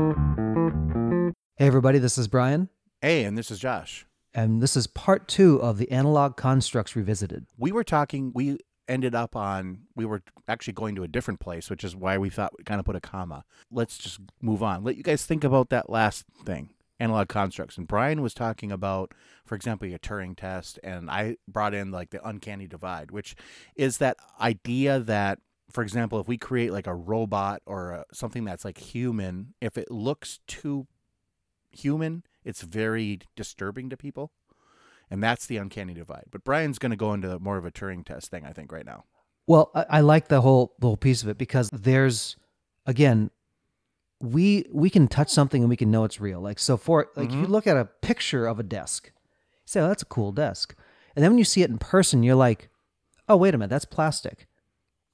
Hey, 0.00 1.66
everybody, 1.66 1.98
this 1.98 2.16
is 2.16 2.26
Brian, 2.26 2.70
Hey, 3.02 3.24
and 3.24 3.36
this 3.36 3.50
is 3.50 3.58
Josh. 3.58 4.06
and 4.32 4.62
this 4.62 4.74
is 4.74 4.86
part 4.86 5.28
two 5.28 5.60
of 5.60 5.76
the 5.76 5.90
Analog 5.90 6.36
Constructs 6.38 6.96
Revisited. 6.96 7.44
We 7.58 7.70
were 7.70 7.84
talking, 7.84 8.32
we 8.34 8.56
ended 8.88 9.14
up 9.14 9.36
on, 9.36 9.80
we 9.94 10.06
were 10.06 10.22
actually 10.48 10.72
going 10.72 10.94
to 10.94 11.02
a 11.02 11.08
different 11.08 11.38
place, 11.38 11.68
which 11.68 11.84
is 11.84 11.94
why 11.94 12.16
we 12.16 12.30
thought 12.30 12.54
we 12.56 12.64
kind 12.64 12.80
of 12.80 12.86
put 12.86 12.96
a 12.96 13.00
comma. 13.00 13.44
Let's 13.70 13.98
just 13.98 14.20
move 14.40 14.62
on. 14.62 14.84
Let 14.84 14.96
you 14.96 15.02
guys 15.02 15.26
think 15.26 15.44
about 15.44 15.68
that 15.68 15.90
last 15.90 16.24
thing 16.46 16.70
analog 16.98 17.28
constructs. 17.28 17.76
And 17.76 17.86
Brian 17.86 18.22
was 18.22 18.32
talking 18.32 18.72
about, 18.72 19.12
for 19.44 19.54
example, 19.54 19.86
a 19.92 19.98
Turing 19.98 20.34
test, 20.36 20.78
and 20.82 21.10
I 21.10 21.36
brought 21.46 21.74
in 21.74 21.90
like 21.90 22.08
the 22.08 22.26
uncanny 22.26 22.66
divide, 22.66 23.10
which 23.10 23.36
is 23.76 23.98
that 23.98 24.16
idea 24.40 24.98
that, 25.00 25.40
for 25.72 25.82
example, 25.82 26.20
if 26.20 26.28
we 26.28 26.36
create 26.36 26.72
like 26.72 26.86
a 26.86 26.94
robot 26.94 27.62
or 27.66 27.90
a, 27.92 28.04
something 28.12 28.44
that's 28.44 28.64
like 28.64 28.78
human, 28.78 29.54
if 29.60 29.76
it 29.78 29.90
looks 29.90 30.40
too 30.46 30.86
human, 31.70 32.24
it's 32.44 32.62
very 32.62 33.20
disturbing 33.36 33.90
to 33.90 33.96
people. 33.96 34.32
And 35.10 35.22
that's 35.22 35.46
the 35.46 35.56
uncanny 35.56 35.94
divide. 35.94 36.26
But 36.30 36.44
Brian's 36.44 36.78
going 36.78 36.90
to 36.90 36.96
go 36.96 37.12
into 37.12 37.38
more 37.40 37.56
of 37.56 37.64
a 37.64 37.70
Turing 37.72 38.04
test 38.04 38.30
thing, 38.30 38.44
I 38.46 38.52
think, 38.52 38.70
right 38.70 38.86
now. 38.86 39.04
Well, 39.46 39.72
I, 39.74 39.86
I 39.90 40.00
like 40.00 40.28
the 40.28 40.40
whole 40.40 40.74
the 40.78 40.86
whole 40.86 40.96
piece 40.96 41.22
of 41.22 41.28
it 41.28 41.36
because 41.36 41.68
there's 41.72 42.36
again, 42.86 43.30
we 44.20 44.66
we 44.72 44.90
can 44.90 45.08
touch 45.08 45.30
something 45.30 45.62
and 45.62 45.70
we 45.70 45.76
can 45.76 45.90
know 45.90 46.04
it's 46.04 46.20
real. 46.20 46.40
Like 46.40 46.58
so, 46.58 46.76
for 46.76 47.08
like 47.16 47.28
if 47.28 47.34
you 47.34 47.42
mm-hmm. 47.42 47.52
look 47.52 47.66
at 47.66 47.76
a 47.76 47.86
picture 47.86 48.46
of 48.46 48.60
a 48.60 48.62
desk, 48.62 49.10
you 49.14 49.20
say, 49.64 49.80
"Oh, 49.80 49.88
that's 49.88 50.02
a 50.02 50.06
cool 50.06 50.30
desk," 50.30 50.76
and 51.16 51.24
then 51.24 51.32
when 51.32 51.38
you 51.38 51.44
see 51.44 51.62
it 51.62 51.70
in 51.70 51.78
person, 51.78 52.22
you're 52.22 52.36
like, 52.36 52.68
"Oh, 53.28 53.36
wait 53.36 53.54
a 53.54 53.58
minute, 53.58 53.70
that's 53.70 53.84
plastic." 53.84 54.46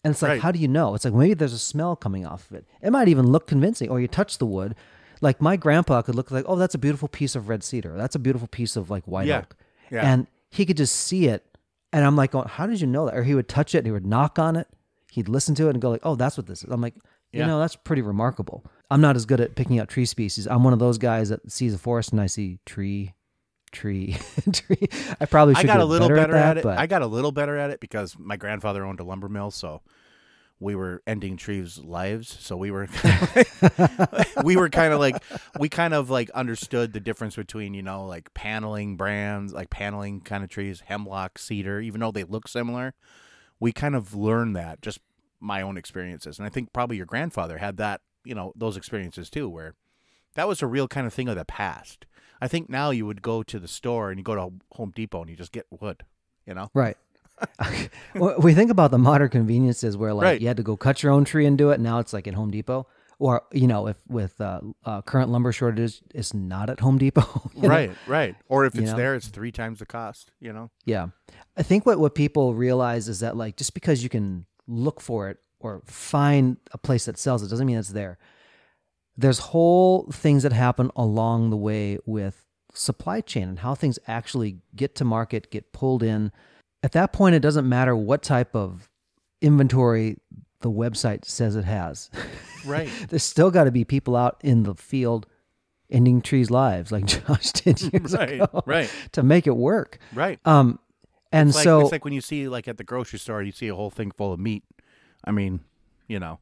And 0.06 0.12
it's 0.12 0.22
like, 0.22 0.30
Right. 0.30 0.40
how 0.40 0.52
do 0.52 0.58
you 0.58 0.68
know? 0.68 0.94
It's 0.94 1.04
like 1.04 1.14
maybe 1.14 1.34
there's 1.34 1.52
a 1.52 1.58
smell 1.58 1.96
coming 1.96 2.24
off 2.24 2.50
of 2.50 2.56
it. 2.56 2.64
It 2.80 2.90
might 2.90 3.08
even 3.08 3.26
look 3.26 3.46
convincing. 3.46 3.90
Or 3.90 4.00
you 4.00 4.08
touch 4.08 4.38
the 4.38 4.46
wood, 4.46 4.74
like 5.20 5.40
my 5.42 5.56
grandpa 5.56 6.02
could 6.02 6.14
look 6.14 6.30
like, 6.30 6.44
"Oh, 6.46 6.56
that's 6.56 6.74
a 6.74 6.78
beautiful 6.78 7.08
piece 7.08 7.34
of 7.34 7.48
red 7.48 7.62
cedar. 7.64 7.94
That's 7.96 8.14
a 8.14 8.18
beautiful 8.18 8.48
piece 8.48 8.76
of 8.76 8.90
like 8.90 9.04
white 9.04 9.26
Yeah. 9.26 9.38
oak." 9.40 9.56
Yeah. 9.90 10.02
And 10.10 10.26
he 10.50 10.64
could 10.66 10.76
just 10.76 10.94
see 10.94 11.26
it. 11.28 11.44
And 11.92 12.04
I'm 12.04 12.16
like, 12.16 12.32
going, 12.32 12.48
how 12.48 12.66
did 12.66 12.80
you 12.80 12.86
know 12.86 13.06
that? 13.06 13.16
Or 13.16 13.22
he 13.24 13.34
would 13.34 13.48
touch 13.48 13.74
it 13.74 13.78
and 13.78 13.86
he 13.86 13.92
would 13.92 14.04
knock 14.06 14.38
on 14.38 14.56
it. 14.56 14.68
He'd 15.12 15.28
listen 15.28 15.54
to 15.56 15.66
it 15.68 15.70
and 15.70 15.80
go 15.80 15.90
like, 15.90 16.02
oh, 16.04 16.14
that's 16.14 16.36
what 16.36 16.46
this 16.46 16.62
is. 16.64 16.70
I'm 16.70 16.80
like, 16.80 16.94
you 17.32 17.40
Yeah. 17.40 17.46
know, 17.46 17.58
that's 17.58 17.74
pretty 17.76 18.02
remarkable. 18.02 18.64
I'm 18.90 19.00
not 19.00 19.16
as 19.16 19.24
good 19.26 19.40
at 19.40 19.54
picking 19.54 19.78
out 19.80 19.88
tree 19.88 20.04
species. 20.04 20.46
I'm 20.46 20.62
one 20.62 20.72
of 20.72 20.78
those 20.78 20.98
guys 20.98 21.30
that 21.30 21.50
sees 21.50 21.72
a 21.74 21.78
forest 21.78 22.12
and 22.12 22.20
I 22.20 22.26
see 22.26 22.58
tree, 22.66 23.14
tree, 23.72 24.16
tree. 24.52 24.88
I 25.20 25.24
probably 25.24 25.54
should 25.54 25.64
I 25.70 25.74
got 25.74 25.80
a 25.80 25.84
little 25.84 26.08
better, 26.08 26.20
better, 26.20 26.36
at, 26.36 26.50
at, 26.50 26.56
it. 26.58 26.62
But 26.64 26.78
I 26.78 26.86
got 26.86 27.02
a 27.02 27.06
little 27.06 27.32
better 27.32 27.56
at 27.56 27.70
it 27.70 27.80
because 27.80 28.16
my 28.18 28.36
grandfather 28.36 28.84
owned 28.84 29.00
a 29.00 29.04
lumber 29.04 29.28
mill, 29.28 29.50
so 29.50 29.80
we 30.58 30.74
were 30.74 31.02
ending 31.06 31.36
trees' 31.36 31.78
lives. 31.78 32.36
So 32.40 32.56
we 32.56 32.70
were, 32.70 32.88
we 34.44 34.56
were 34.56 34.68
kind 34.68 34.92
of 34.92 35.00
like, 35.00 35.22
we 35.58 35.68
kind 35.68 35.94
of 35.94 36.10
like 36.10 36.30
understood 36.30 36.92
the 36.92 37.00
difference 37.00 37.36
between 37.36 37.74
you 37.74 37.82
know 37.82 38.06
like 38.06 38.32
paneling 38.34 38.96
brands, 38.96 39.52
like 39.52 39.70
paneling 39.70 40.20
kind 40.20 40.42
of 40.42 40.50
trees, 40.50 40.82
hemlock, 40.86 41.38
cedar, 41.38 41.80
even 41.80 42.00
though 42.00 42.12
they 42.12 42.24
look 42.24 42.48
similar. 42.48 42.94
We 43.60 43.72
kind 43.72 43.94
of 43.94 44.14
learned 44.14 44.56
that 44.56 44.82
just 44.82 45.00
my 45.40 45.62
own 45.62 45.76
experiences, 45.76 46.38
and 46.38 46.46
I 46.46 46.50
think 46.50 46.72
probably 46.72 46.96
your 46.96 47.06
grandfather 47.06 47.58
had 47.58 47.76
that, 47.78 48.00
you 48.24 48.34
know, 48.34 48.52
those 48.56 48.76
experiences 48.76 49.30
too, 49.30 49.48
where 49.48 49.74
that 50.34 50.48
was 50.48 50.62
a 50.62 50.66
real 50.66 50.88
kind 50.88 51.06
of 51.06 51.14
thing 51.14 51.28
of 51.28 51.36
the 51.36 51.44
past. 51.44 52.06
I 52.40 52.48
think 52.48 52.68
now 52.68 52.90
you 52.90 53.06
would 53.06 53.22
go 53.22 53.42
to 53.42 53.58
the 53.58 53.68
store 53.68 54.10
and 54.10 54.18
you 54.18 54.24
go 54.24 54.34
to 54.34 54.52
Home 54.72 54.92
Depot 54.94 55.22
and 55.22 55.30
you 55.30 55.36
just 55.36 55.52
get 55.52 55.66
wood, 55.70 56.04
you 56.46 56.54
know? 56.54 56.70
right. 56.74 56.96
We 58.38 58.54
think 58.54 58.70
about 58.70 58.90
the 58.90 58.98
modern 58.98 59.28
conveniences 59.28 59.96
where 59.96 60.14
like 60.14 60.24
Right. 60.24 60.40
you 60.40 60.48
had 60.48 60.56
to 60.56 60.62
go 60.62 60.76
cut 60.76 61.02
your 61.02 61.12
own 61.12 61.24
tree 61.24 61.46
and 61.46 61.56
do 61.58 61.70
it. 61.70 61.80
Now 61.80 61.98
it's 61.98 62.12
like 62.12 62.26
at 62.26 62.34
Home 62.34 62.50
Depot. 62.50 62.86
Or 63.18 63.42
you 63.52 63.66
know, 63.66 63.86
if 63.86 63.96
with 64.08 64.38
uh, 64.40 64.60
uh, 64.84 65.00
current 65.02 65.30
lumber 65.30 65.50
shortages, 65.52 66.02
it's 66.14 66.34
not 66.34 66.68
at 66.68 66.80
Home 66.80 66.98
Depot. 66.98 67.50
you 67.54 67.62
know? 67.62 67.68
Right, 67.68 67.90
right. 68.06 68.36
Or 68.48 68.66
if 68.66 68.74
You 68.74 68.82
it's 68.82 68.90
know? 68.90 68.96
there, 68.96 69.14
it's 69.14 69.28
three 69.28 69.52
times 69.52 69.78
the 69.78 69.86
cost, 69.86 70.32
you 70.40 70.52
know? 70.52 70.70
Yeah. 70.84 71.08
I 71.56 71.62
think 71.62 71.86
what, 71.86 71.98
what 71.98 72.14
people 72.14 72.54
realize 72.54 73.08
is 73.08 73.20
that 73.20 73.36
like 73.36 73.56
just 73.56 73.72
because 73.74 74.02
you 74.02 74.08
can 74.10 74.44
look 74.66 75.00
for 75.00 75.30
it 75.30 75.38
or 75.60 75.80
find 75.86 76.58
a 76.72 76.78
place 76.78 77.06
that 77.06 77.18
sells 77.18 77.42
it 77.42 77.48
doesn't 77.48 77.66
mean 77.66 77.78
it's 77.78 77.88
there. 77.90 78.18
There's 79.16 79.38
whole 79.38 80.10
things 80.12 80.42
that 80.42 80.52
happen 80.52 80.90
along 80.94 81.48
the 81.48 81.56
way 81.56 81.98
with 82.04 82.44
supply 82.74 83.22
chain 83.22 83.48
and 83.48 83.58
how 83.60 83.74
things 83.74 83.98
actually 84.06 84.58
get 84.74 84.94
to 84.96 85.04
market, 85.06 85.50
get 85.50 85.72
pulled 85.72 86.02
in. 86.02 86.32
At 86.86 86.92
that 86.92 87.12
point 87.12 87.34
it 87.34 87.40
doesn't 87.40 87.68
matter 87.68 87.96
what 87.96 88.22
type 88.22 88.54
of 88.54 88.88
inventory 89.42 90.18
the 90.60 90.70
website 90.70 91.24
says 91.24 91.56
it 91.56 91.64
has. 91.64 92.10
Right. 92.64 92.88
There's 93.08 93.22
still 93.22 93.50
got 93.52 93.64
to 93.64 93.70
be 93.72 93.84
people 93.84 94.14
out 94.16 94.40
in 94.42 94.62
the 94.64 94.74
field 94.74 95.26
ending 95.90 96.20
trees' 96.20 96.50
lives 96.50 96.90
like 96.92 97.06
Josh 97.26 97.52
did 97.52 97.80
years 97.80 98.12
Right, 98.12 98.40
ago 98.40 98.62
right. 98.66 98.90
to 99.12 99.22
make 99.22 99.46
it 99.46 99.56
work. 99.56 99.98
Right. 100.12 100.38
Um, 100.44 100.78
and 101.32 101.48
It's 101.48 101.56
like, 101.56 101.64
so 101.64 101.80
it's 101.80 101.92
like 101.92 102.04
when 102.04 102.12
you 102.12 102.20
see 102.20 102.48
like 102.48 102.66
at 102.68 102.76
the 102.76 102.82
grocery 102.84 103.18
store, 103.20 103.42
you 103.42 103.52
see 103.52 103.68
a 103.68 103.74
whole 103.74 103.90
thing 103.90 104.10
full 104.12 104.32
of 104.32 104.38
meat. 104.40 104.62
I 105.24 105.30
mean, 105.32 105.60
you 106.08 106.18
know, 106.20 106.38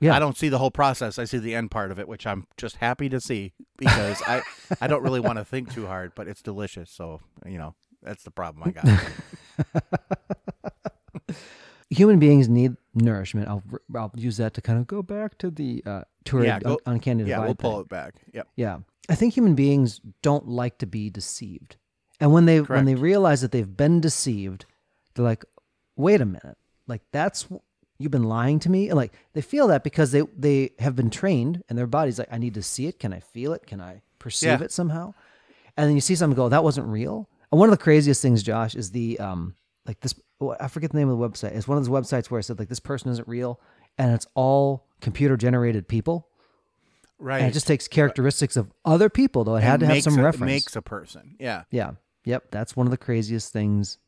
yeah, 0.00 0.14
I 0.16 0.18
don't 0.18 0.38
see 0.38 0.48
the 0.48 0.58
whole 0.58 0.70
process. 0.70 1.18
I 1.18 1.24
see 1.24 1.36
the 1.38 1.54
end 1.54 1.70
part 1.70 1.90
of 1.90 1.98
it, 1.98 2.08
which 2.08 2.26
I'm 2.26 2.46
just 2.56 2.76
happy 2.76 3.08
to 3.10 3.20
see 3.20 3.52
because 3.76 4.22
I 4.26 4.42
I 4.80 4.86
don't 4.86 5.02
really 5.02 5.20
want 5.20 5.38
to 5.38 5.44
think 5.44 5.74
too 5.74 5.86
hard, 5.86 6.12
but 6.14 6.28
it's 6.28 6.40
delicious. 6.40 6.90
So 6.90 7.20
you 7.44 7.58
know, 7.58 7.74
that's 8.02 8.22
the 8.24 8.30
problem 8.30 8.62
I 8.64 8.70
got. 8.70 8.88
human 11.90 12.18
beings 12.18 12.48
need 12.48 12.76
nourishment. 12.94 13.48
I'll 13.48 13.62
I'll 13.94 14.12
use 14.16 14.36
that 14.38 14.54
to 14.54 14.60
kind 14.60 14.78
of 14.78 14.86
go 14.86 15.02
back 15.02 15.38
to 15.38 15.50
the 15.50 15.82
uh, 15.86 16.02
Turing 16.24 16.44
Yeah, 16.44 16.58
go- 16.60 16.72
un- 16.86 16.94
uncanny 16.94 17.24
yeah, 17.24 17.40
we'll 17.40 17.54
pull 17.54 17.72
thing. 17.72 17.80
it 17.82 17.88
back. 17.88 18.14
Yeah, 18.32 18.42
Yeah, 18.56 18.78
I 19.08 19.14
think 19.14 19.34
human 19.34 19.54
beings 19.54 20.00
don't 20.22 20.48
like 20.48 20.78
to 20.78 20.86
be 20.86 21.10
deceived, 21.10 21.76
and 22.20 22.32
when 22.32 22.46
they 22.46 22.60
when 22.60 22.84
they 22.84 22.94
realize 22.94 23.40
that 23.40 23.52
they've 23.52 23.76
been 23.76 24.00
deceived, 24.00 24.66
they're 25.14 25.24
like, 25.24 25.44
"Wait 25.96 26.20
a 26.20 26.26
minute, 26.26 26.56
like 26.86 27.02
that's 27.12 27.48
you've 27.98 28.12
been 28.12 28.24
lying 28.24 28.58
to 28.60 28.70
me." 28.70 28.88
And 28.88 28.96
like 28.96 29.12
they 29.32 29.40
feel 29.42 29.68
that 29.68 29.84
because 29.84 30.12
they 30.12 30.22
they 30.36 30.70
have 30.78 30.94
been 30.96 31.10
trained, 31.10 31.62
and 31.68 31.78
their 31.78 31.86
body's 31.86 32.18
like, 32.18 32.28
"I 32.30 32.38
need 32.38 32.54
to 32.54 32.62
see 32.62 32.86
it. 32.86 32.98
Can 32.98 33.12
I 33.12 33.20
feel 33.20 33.52
it? 33.52 33.66
Can 33.66 33.80
I 33.80 34.02
perceive 34.18 34.60
Yeah. 34.60 34.64
it 34.64 34.72
somehow?" 34.72 35.14
And 35.76 35.86
then 35.88 35.94
you 35.94 36.00
see 36.00 36.16
something 36.16 36.36
go, 36.36 36.48
"That 36.48 36.64
wasn't 36.64 36.88
real." 36.88 37.28
And 37.50 37.58
one 37.58 37.68
of 37.68 37.76
the 37.76 37.82
craziest 37.82 38.22
things, 38.22 38.42
Josh, 38.42 38.74
is 38.74 38.90
the 38.90 39.18
um 39.18 39.54
like 39.86 40.00
this. 40.00 40.14
I 40.60 40.68
forget 40.68 40.92
the 40.92 40.98
name 40.98 41.08
of 41.08 41.18
the 41.18 41.28
website. 41.28 41.56
It's 41.56 41.66
one 41.66 41.78
of 41.78 41.84
those 41.84 41.92
websites 41.92 42.30
where 42.30 42.38
I 42.38 42.42
said 42.42 42.58
like 42.58 42.68
this 42.68 42.80
person 42.80 43.10
isn't 43.10 43.26
real, 43.26 43.60
and 43.96 44.12
it's 44.12 44.26
all 44.34 44.86
computer 45.00 45.36
generated 45.36 45.88
people. 45.88 46.28
Right. 47.18 47.40
And 47.40 47.50
it 47.50 47.52
just 47.52 47.66
takes 47.66 47.88
characteristics 47.88 48.56
of 48.56 48.70
other 48.84 49.08
people, 49.08 49.44
though 49.44 49.56
it 49.56 49.62
had 49.62 49.80
to 49.80 49.86
have 49.86 50.02
some 50.02 50.18
a, 50.18 50.22
reference. 50.22 50.46
Makes 50.46 50.76
a 50.76 50.82
person. 50.82 51.36
Yeah. 51.40 51.64
yeah. 51.70 51.92
Yep. 52.24 52.50
That's 52.50 52.76
one 52.76 52.86
of 52.86 52.92
the 52.92 52.96
craziest 52.96 53.52
things. 53.52 53.98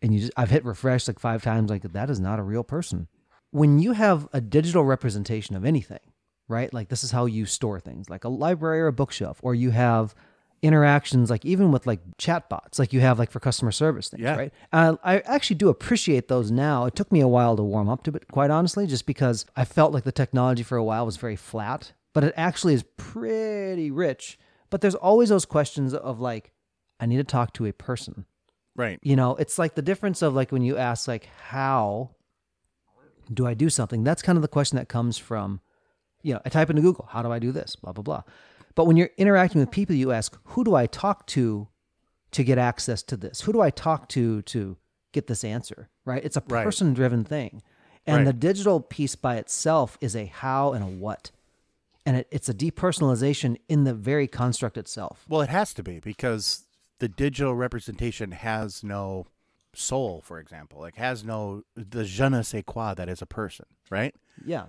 And 0.00 0.14
you 0.14 0.20
just, 0.20 0.32
I've 0.36 0.48
hit 0.48 0.64
refresh 0.64 1.06
like 1.06 1.18
five 1.18 1.42
times, 1.42 1.70
like 1.70 1.82
that 1.82 2.08
is 2.08 2.18
not 2.18 2.38
a 2.38 2.42
real 2.42 2.64
person. 2.64 3.08
When 3.50 3.78
you 3.78 3.92
have 3.92 4.26
a 4.32 4.40
digital 4.40 4.84
representation 4.84 5.54
of 5.54 5.66
anything, 5.66 6.00
right? 6.48 6.72
Like 6.72 6.88
this 6.88 7.04
is 7.04 7.10
how 7.10 7.26
you 7.26 7.44
store 7.44 7.78
things, 7.78 8.08
like 8.08 8.24
a 8.24 8.30
library 8.30 8.80
or 8.80 8.86
a 8.86 8.92
bookshelf, 8.92 9.38
or 9.42 9.54
you 9.54 9.70
have 9.70 10.14
interactions, 10.62 11.30
like 11.30 11.44
even 11.44 11.72
with 11.72 11.86
like 11.86 12.00
chatbots, 12.18 12.78
like 12.78 12.92
you 12.92 13.00
have 13.00 13.18
like 13.18 13.30
for 13.30 13.40
customer 13.40 13.72
service 13.72 14.08
things, 14.08 14.22
Yeah. 14.22 14.36
right? 14.36 14.52
Uh, 14.72 14.96
I 15.02 15.20
actually 15.20 15.56
do 15.56 15.68
appreciate 15.68 16.28
those 16.28 16.50
now. 16.50 16.84
It 16.84 16.94
took 16.94 17.10
me 17.10 17.20
a 17.20 17.28
while 17.28 17.56
to 17.56 17.62
warm 17.62 17.88
up 17.88 18.02
to 18.04 18.10
it, 18.12 18.28
quite 18.30 18.50
honestly, 18.50 18.86
just 18.86 19.06
because 19.06 19.46
I 19.56 19.64
felt 19.64 19.92
like 19.92 20.04
the 20.04 20.12
technology 20.12 20.62
for 20.62 20.76
a 20.76 20.84
while 20.84 21.06
was 21.06 21.16
very 21.16 21.36
flat, 21.36 21.92
but 22.12 22.24
it 22.24 22.34
actually 22.36 22.74
is 22.74 22.84
pretty 22.96 23.90
rich. 23.90 24.38
But 24.68 24.80
there's 24.82 24.94
always 24.94 25.30
those 25.30 25.46
questions 25.46 25.94
of 25.94 26.20
like, 26.20 26.52
I 27.00 27.06
need 27.06 27.16
to 27.16 27.24
talk 27.24 27.54
to 27.54 27.66
a 27.66 27.72
person. 27.72 28.26
Right. 28.76 28.98
You 29.02 29.16
know, 29.16 29.36
it's 29.36 29.58
like 29.58 29.74
the 29.74 29.82
difference 29.82 30.22
of 30.22 30.34
like 30.34 30.52
when 30.52 30.62
you 30.62 30.76
ask 30.76 31.08
like 31.08 31.28
how 31.48 32.10
do 33.32 33.46
I 33.46 33.54
do 33.54 33.68
something? 33.70 34.04
That's 34.04 34.22
kind 34.22 34.36
of 34.36 34.42
the 34.42 34.48
question 34.48 34.76
that 34.76 34.88
comes 34.88 35.16
from, 35.18 35.60
you 36.22 36.34
know, 36.34 36.40
I 36.44 36.48
type 36.50 36.68
into 36.70 36.82
Google, 36.82 37.08
how 37.10 37.22
do 37.22 37.32
I 37.32 37.38
do 37.38 37.50
this? 37.52 37.76
Blah 37.76 37.92
blah 37.92 38.02
blah. 38.02 38.22
But 38.74 38.84
when 38.86 38.96
you're 38.96 39.10
interacting 39.16 39.60
with 39.60 39.70
people, 39.70 39.94
you 39.96 40.12
ask, 40.12 40.36
who 40.44 40.64
do 40.64 40.74
I 40.74 40.86
talk 40.86 41.26
to 41.28 41.68
to 42.32 42.44
get 42.44 42.58
access 42.58 43.02
to 43.04 43.16
this? 43.16 43.40
Who 43.42 43.52
do 43.52 43.60
I 43.60 43.70
talk 43.70 44.08
to 44.10 44.42
to 44.42 44.76
get 45.12 45.26
this 45.26 45.42
answer? 45.44 45.88
Right? 46.04 46.24
It's 46.24 46.36
a 46.36 46.42
Right. 46.48 46.64
person 46.64 46.94
driven 46.94 47.24
thing. 47.24 47.62
And 48.06 48.18
Right. 48.18 48.24
the 48.26 48.32
digital 48.32 48.80
piece 48.80 49.16
by 49.16 49.36
itself 49.36 49.98
is 50.00 50.14
a 50.16 50.26
how 50.26 50.72
and 50.72 50.84
a 50.84 50.86
what. 50.86 51.32
And 52.06 52.16
it, 52.16 52.28
it's 52.30 52.48
a 52.48 52.54
depersonalization 52.54 53.56
in 53.68 53.84
the 53.84 53.92
very 53.94 54.26
construct 54.26 54.78
itself. 54.78 55.24
Well, 55.28 55.42
it 55.42 55.50
has 55.50 55.74
to 55.74 55.82
be 55.82 56.00
because 56.00 56.64
the 56.98 57.08
digital 57.08 57.54
representation 57.54 58.32
has 58.32 58.82
no 58.84 59.26
soul, 59.74 60.20
for 60.24 60.38
example. 60.38 60.80
Like 60.80 60.96
has 60.96 61.24
no 61.24 61.64
the 61.74 62.04
je 62.04 62.28
ne 62.28 62.42
sais 62.42 62.62
quoi 62.66 62.94
that 62.94 63.08
is 63.08 63.20
a 63.20 63.26
person, 63.26 63.66
right? 63.90 64.14
Yeah. 64.44 64.66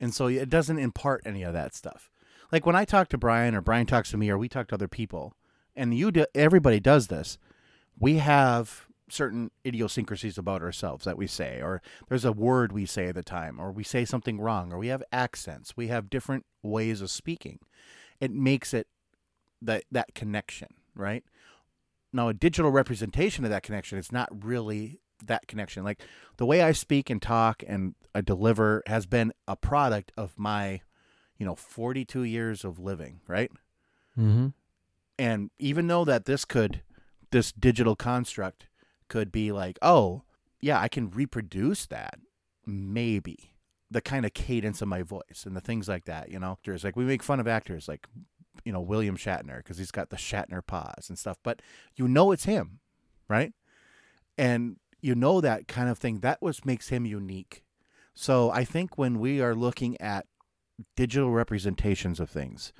And 0.00 0.14
so 0.14 0.26
it 0.26 0.48
doesn't 0.48 0.78
impart 0.78 1.22
any 1.24 1.42
of 1.42 1.52
that 1.54 1.74
stuff. 1.74 2.10
Like 2.52 2.66
when 2.66 2.76
I 2.76 2.84
talk 2.84 3.08
to 3.08 3.18
Brian 3.18 3.54
or 3.54 3.60
Brian 3.60 3.86
talks 3.86 4.10
to 4.10 4.16
me 4.16 4.30
or 4.30 4.38
we 4.38 4.48
talk 4.48 4.68
to 4.68 4.74
other 4.74 4.88
people, 4.88 5.34
and 5.76 5.96
you 5.96 6.10
do, 6.10 6.26
everybody 6.34 6.80
does 6.80 7.06
this. 7.06 7.38
We 7.98 8.18
have 8.18 8.86
certain 9.08 9.50
idiosyncrasies 9.66 10.38
about 10.38 10.62
ourselves 10.62 11.04
that 11.04 11.18
we 11.18 11.26
say, 11.26 11.60
or 11.60 11.82
there's 12.08 12.24
a 12.24 12.32
word 12.32 12.72
we 12.72 12.86
say 12.86 13.08
at 13.08 13.14
the 13.14 13.22
time, 13.22 13.60
or 13.60 13.72
we 13.72 13.84
say 13.84 14.04
something 14.04 14.40
wrong, 14.40 14.72
or 14.72 14.78
we 14.78 14.88
have 14.88 15.02
accents, 15.12 15.76
we 15.76 15.88
have 15.88 16.10
different 16.10 16.44
ways 16.62 17.00
of 17.00 17.10
speaking. 17.10 17.58
It 18.20 18.32
makes 18.32 18.72
it 18.74 18.86
that 19.62 19.84
that 19.90 20.14
connection, 20.14 20.68
right? 20.94 21.24
Now, 22.12 22.28
a 22.28 22.34
digital 22.34 22.70
representation 22.70 23.44
of 23.44 23.50
that 23.50 23.62
connection 23.62 23.98
is 23.98 24.10
not 24.10 24.44
really 24.44 25.00
that 25.26 25.46
connection. 25.46 25.84
Like 25.84 26.02
the 26.38 26.46
way 26.46 26.62
I 26.62 26.72
speak 26.72 27.10
and 27.10 27.20
talk 27.20 27.62
and 27.66 27.94
I 28.14 28.20
deliver 28.20 28.82
has 28.86 29.06
been 29.06 29.32
a 29.46 29.56
product 29.56 30.12
of 30.16 30.32
my, 30.36 30.80
you 31.40 31.46
know, 31.46 31.56
42 31.56 32.22
years 32.22 32.64
of 32.64 32.78
living, 32.78 33.20
right? 33.26 33.50
Mm-hmm. 34.16 34.48
And 35.18 35.50
even 35.58 35.86
though 35.86 36.04
that 36.04 36.26
this 36.26 36.44
could, 36.44 36.82
this 37.30 37.50
digital 37.50 37.96
construct 37.96 38.66
could 39.08 39.32
be 39.32 39.50
like, 39.50 39.78
oh, 39.80 40.22
yeah, 40.60 40.78
I 40.78 40.88
can 40.88 41.10
reproduce 41.10 41.86
that, 41.86 42.20
maybe 42.66 43.54
the 43.90 44.02
kind 44.02 44.26
of 44.26 44.34
cadence 44.34 44.82
of 44.82 44.88
my 44.88 45.02
voice 45.02 45.44
and 45.46 45.56
the 45.56 45.62
things 45.62 45.88
like 45.88 46.04
that, 46.04 46.30
you 46.30 46.38
know. 46.38 46.58
There's 46.62 46.84
like 46.84 46.94
we 46.94 47.04
make 47.04 47.22
fun 47.22 47.40
of 47.40 47.48
actors 47.48 47.88
like, 47.88 48.06
you 48.62 48.72
know, 48.72 48.80
William 48.80 49.16
Shatner 49.16 49.56
because 49.56 49.78
he's 49.78 49.90
got 49.90 50.10
the 50.10 50.16
Shatner 50.16 50.64
pause 50.64 51.06
and 51.08 51.18
stuff, 51.18 51.38
but 51.42 51.62
you 51.96 52.06
know 52.06 52.32
it's 52.32 52.44
him, 52.44 52.80
right? 53.28 53.54
And 54.36 54.76
you 55.00 55.14
know 55.14 55.40
that 55.40 55.66
kind 55.68 55.88
of 55.88 55.98
thing. 55.98 56.20
That 56.20 56.42
was 56.42 56.66
makes 56.66 56.88
him 56.88 57.06
unique. 57.06 57.64
So 58.12 58.50
I 58.50 58.64
think 58.64 58.98
when 58.98 59.18
we 59.18 59.40
are 59.40 59.54
looking 59.54 59.98
at 60.00 60.26
digital 60.96 61.30
representations 61.30 62.20
of 62.20 62.30
things 62.30 62.72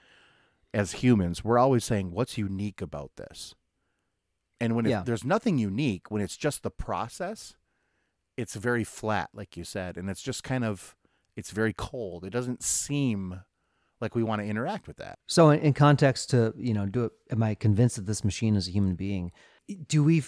as 0.73 0.93
humans, 0.93 1.44
we're 1.44 1.58
always 1.58 1.85
saying, 1.85 2.12
"What's 2.12 2.38
unique 2.38 2.81
about 2.81 3.17
this?" 3.17 3.55
And 4.61 4.76
when 4.76 4.87
it, 4.87 4.91
Yeah. 4.91 5.02
there's 5.02 5.25
nothing 5.25 5.58
unique, 5.58 6.11
when 6.11 6.23
it's 6.23 6.37
just 6.37 6.62
the 6.62 6.70
process, 6.70 7.56
it's 8.37 8.55
very 8.55 8.85
flat, 8.85 9.31
like 9.35 9.56
you 9.56 9.64
said, 9.64 9.97
and 9.97 10.08
it's 10.11 10.23
just 10.23 10.44
kind 10.44 10.64
of 10.64 10.97
it's 11.37 11.50
very 11.50 11.73
cold. 11.73 12.25
It 12.25 12.31
doesn't 12.31 12.62
seem 12.62 13.41
like 14.00 14.14
we 14.14 14.23
want 14.23 14.43
to 14.43 14.47
interact 14.49 14.87
with 14.88 14.97
that. 14.99 15.19
So, 15.26 15.50
in, 15.50 15.61
in 15.61 15.73
context 15.73 16.31
to 16.31 16.52
you 16.56 16.75
know, 16.75 16.87
do 16.87 17.05
it, 17.06 17.12
am 17.31 17.43
I 17.43 17.55
convinced 17.55 17.97
that 17.97 18.06
this 18.06 18.25
machine 18.25 18.56
is 18.56 18.69
a 18.69 18.73
human 18.73 18.94
being? 18.94 19.32
Do 19.88 20.05
we? 20.05 20.23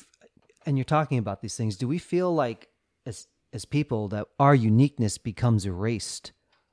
And 0.64 0.78
you're 0.78 0.84
talking 0.84 1.18
about 1.18 1.40
these 1.42 1.56
things. 1.56 1.76
Do 1.76 1.88
we 1.88 1.98
feel 1.98 2.32
like 2.34 2.68
as 3.06 3.26
as 3.52 3.64
people 3.64 4.08
that 4.08 4.26
our 4.38 4.54
uniqueness 4.54 5.18
becomes 5.18 5.66
erased 5.66 6.32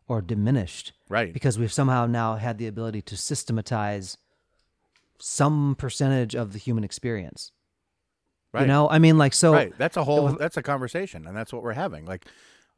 or 0.10 0.22
diminished 0.22 0.92
Right. 1.08 1.32
because 1.34 1.58
we've 1.58 1.72
somehow 1.72 2.06
now 2.06 2.36
had 2.36 2.58
the 2.58 2.68
ability 2.68 3.02
to 3.04 3.16
systematize 3.16 4.18
some 5.20 5.76
percentage 5.76 6.36
of 6.36 6.52
the 6.52 6.60
human 6.60 6.84
experience? 6.84 7.52
Right. 8.52 8.62
You 8.62 8.68
know, 8.68 8.90
I 8.90 9.00
mean, 9.00 9.18
like 9.18 9.34
so. 9.34 9.54
right. 9.54 9.72
That's 9.78 9.96
a 9.96 10.04
whole. 10.04 10.30
That's 10.34 10.58
a 10.58 10.64
conversation, 10.64 11.28
and 11.28 11.38
that's 11.38 11.54
what 11.54 11.62
we're 11.62 11.74
having. 11.74 12.06
Like 12.06 12.26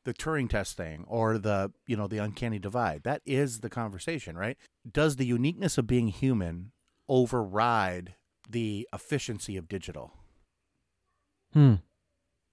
the 0.04 0.14
Turing 0.14 0.50
test 0.50 0.76
thing, 0.76 1.06
or 1.08 1.38
the 1.38 1.72
you 1.88 1.96
know 1.96 2.08
the 2.08 2.18
uncanny 2.18 2.60
divide. 2.60 3.04
That 3.04 3.22
is 3.26 3.62
the 3.62 3.70
conversation, 3.70 4.38
right? 4.38 4.58
Does 4.92 5.16
the 5.16 5.26
uniqueness 5.26 5.78
of 5.78 5.88
being 5.88 6.10
human 6.10 6.74
override 7.08 8.16
the 8.50 8.86
efficiency 8.94 9.56
of 9.56 9.70
digital? 9.70 10.12
Hmm. 11.54 11.76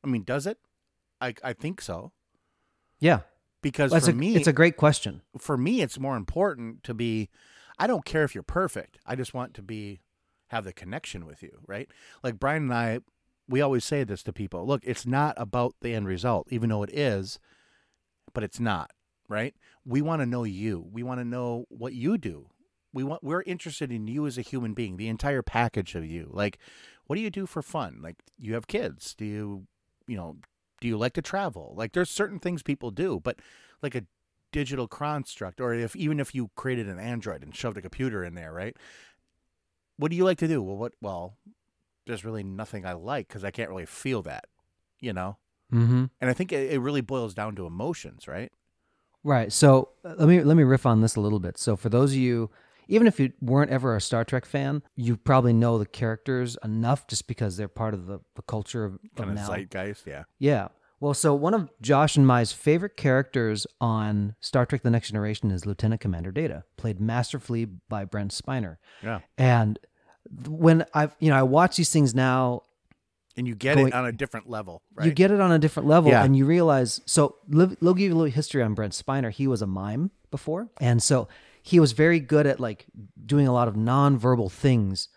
I 0.05 0.07
mean, 0.07 0.23
does 0.23 0.47
it? 0.47 0.59
I 1.21 1.35
I 1.43 1.55
think 1.55 1.81
so 1.81 2.13
Yeah. 3.01 3.21
Because 3.62 3.90
That's 3.90 4.06
for 4.06 4.12
a, 4.12 4.14
me, 4.14 4.37
it's 4.37 4.46
a 4.46 4.52
great 4.52 4.76
question. 4.76 5.22
for 5.38 5.56
me, 5.56 5.81
it's 5.81 5.99
more 5.99 6.16
important 6.16 6.84
to 6.84 6.94
be. 6.94 7.28
I 7.78 7.87
don't 7.87 8.05
care 8.05 8.25
if 8.25 8.34
you're 8.34 8.43
perfect. 8.43 8.99
I 9.06 9.14
just 9.14 9.34
want 9.34 9.55
to 9.55 9.62
be 9.62 10.00
have 10.49 10.64
the 10.64 10.72
connection 10.72 11.26
with 11.26 11.43
you, 11.43 11.58
right? 11.66 11.88
Like 12.22 12.38
Brian 12.38 12.64
and 12.64 12.75
I, 12.75 13.00
we 13.49 13.60
always 13.60 13.84
say 13.84 14.05
this 14.05 14.22
to 14.25 14.32
people. 14.32 14.66
Look, 14.66 14.82
it's 14.84 15.06
not 15.06 15.34
about 15.37 15.75
the 15.81 15.94
end 15.94 16.06
result, 16.06 16.49
even 16.50 16.70
though 16.70 16.82
it 16.82 16.90
is, 16.93 17.38
but 18.32 18.43
it's 18.44 18.60
not, 18.60 18.90
right? 19.28 19.55
We 19.84 20.02
want 20.02 20.22
to 20.22 20.26
know 20.26 20.44
you. 20.44 20.87
We 20.90 21.02
want 21.02 21.20
to 21.20 21.25
know 21.25 21.66
what 21.69 21.94
you 21.94 22.19
do. 22.19 22.49
We 22.93 23.05
want 23.05 23.22
we're 23.22 23.43
interested 23.43 23.93
in 23.93 24.06
you 24.06 24.26
as 24.26 24.38
a 24.38 24.43
human 24.43 24.72
being, 24.75 24.96
the 24.96 25.08
entire 25.08 25.43
package 25.43 25.94
of 25.94 26.05
you. 26.06 26.31
Like, 26.32 26.58
what 27.06 27.16
do 27.16 27.22
you 27.22 27.31
do 27.31 27.46
for 27.46 27.62
fun? 27.62 28.00
Like, 28.02 28.16
you 28.38 28.55
have 28.55 28.66
kids. 28.66 29.14
Do 29.14 29.25
you, 29.26 29.66
you 30.06 30.16
know, 30.16 30.37
do 30.81 30.89
you 30.89 30.97
like 30.97 31.13
to 31.15 31.23
travel? 31.23 31.75
Like, 31.77 31.93
there's 31.93 32.11
certain 32.11 32.39
things 32.39 32.63
people 32.63 32.91
do, 32.91 33.21
but 33.23 33.41
like 33.83 33.95
a 33.95 34.05
digital 34.51 34.89
construct 34.89 35.61
or 35.61 35.75
if 35.75 35.95
even 35.95 36.19
if 36.19 36.35
you 36.35 36.51
created 36.57 36.89
an 36.89 36.99
android 36.99 37.43
and 37.43 37.55
shoved 37.55 37.77
a 37.77 37.83
computer 37.83 38.25
in 38.25 38.35
there 38.35 38.51
right 38.51 38.75
what 39.99 40.11
do 40.11 40.17
you 40.17 40.25
like 40.25 40.39
to 40.39 40.49
do 40.49 40.63
well 40.63 40.77
what 40.77 40.95
well 41.03 41.37
there's 42.07 42.25
really 42.25 42.43
nothing 42.43 42.87
i 42.87 42.93
like 42.95 43.29
because 43.29 43.45
i 43.45 43.51
can't 43.51 43.69
really 43.69 43.85
feel 43.85 44.23
that 44.23 44.45
you 45.01 45.13
know 45.13 45.37
Mm-hmm. 45.71 46.07
and 46.19 46.31
i 46.31 46.33
think 46.33 46.51
it, 46.51 46.73
it 46.73 46.79
really 46.79 47.03
boils 47.03 47.35
down 47.35 47.55
to 47.57 47.67
emotions 47.67 48.27
right 48.27 48.51
Right. 49.25 49.53
So 49.53 49.91
uh, 50.05 50.15
let 50.17 50.29
me 50.29 50.43
let 50.43 50.57
me 50.57 50.63
riff 50.63 50.87
on 50.87 51.01
this 51.01 51.17
a 51.17 51.21
little 51.21 51.41
bit. 51.41 51.59
So 51.59 51.77
for 51.77 51.89
those 51.89 52.13
of 52.13 52.19
you, 52.19 52.51
even 52.88 53.06
if 53.06 53.20
you 53.20 53.32
weren't 53.40 53.70
ever 53.70 53.94
a 53.94 54.00
Star 54.00 54.25
Trek 54.25 54.44
fan, 54.46 54.82
you 54.96 55.17
probably 55.17 55.52
know 55.52 55.79
the 55.79 55.87
characters 55.87 56.56
enough 56.64 57.06
just 57.06 57.26
because 57.29 57.56
they're 57.56 57.69
part 57.69 57.94
of 57.94 58.06
the, 58.06 58.20
the 58.35 58.43
culture 58.43 58.85
of, 58.85 58.99
kind 59.17 59.31
of 59.31 59.37
now. 59.37 59.46
zeitgeist 59.49 60.06
yeah 60.06 60.25
Yeah. 60.38 60.69
Well, 61.00 61.14
so 61.14 61.32
one 61.32 61.55
of 61.55 61.70
Josh 61.81 62.17
and 62.17 62.26
my 62.26 62.44
favorite 62.44 62.96
characters 62.96 63.69
on 63.81 64.35
Star 64.40 64.67
Trek: 64.67 64.82
The 64.82 64.90
Next 64.90 65.08
Generation 65.11 65.52
is 65.52 65.64
Lieutenant 65.64 66.00
Commander 66.00 66.32
Data, 66.32 66.64
played 66.76 67.00
masterfully 67.00 67.67
by 67.67 68.05
Brent 68.05 68.32
Spiner. 68.32 68.79
yeah 69.00 69.20
And 69.37 69.79
when 70.49 70.84
I've 70.94 71.14
you 71.20 71.31
know 71.31 71.37
I 71.37 71.43
watch 71.43 71.76
these 71.76 71.91
things 71.93 72.14
now 72.17 72.62
and 73.37 73.46
you 73.46 73.55
get 73.55 73.76
Going- 73.76 73.88
it 73.88 73.94
on 73.94 74.05
a 74.06 74.12
different 74.12 74.50
level 74.50 74.82
right 74.94 75.06
you 75.06 75.12
get 75.12 75.31
it 75.31 75.41
on 75.41 75.52
a 75.52 75.58
different 75.61 75.88
level 75.88 76.11
Yeah. 76.11 76.25
and 76.25 76.37
you 76.37 76.44
realize 76.44 77.00
so 77.06 77.37
will 77.49 77.94
give 77.94 78.08
you 78.08 78.14
a 78.14 78.19
little 78.19 78.32
history 78.32 78.62
on 78.62 78.75
brent 78.75 78.93
spiner 78.93 79.31
he 79.31 79.46
was 79.46 79.62
a 79.62 79.67
mime 79.67 80.11
before 80.32 80.69
and 80.81 81.00
so 81.02 81.29
he 81.69 81.81
was 81.81 81.93
very 81.93 82.19
good 82.19 82.47
at 82.47 82.59
like 82.59 82.87
doing 83.26 83.47
a 83.47 83.53
lot 83.53 83.69
of 83.69 83.75
nonverbal 83.75 84.50
things 84.50 85.09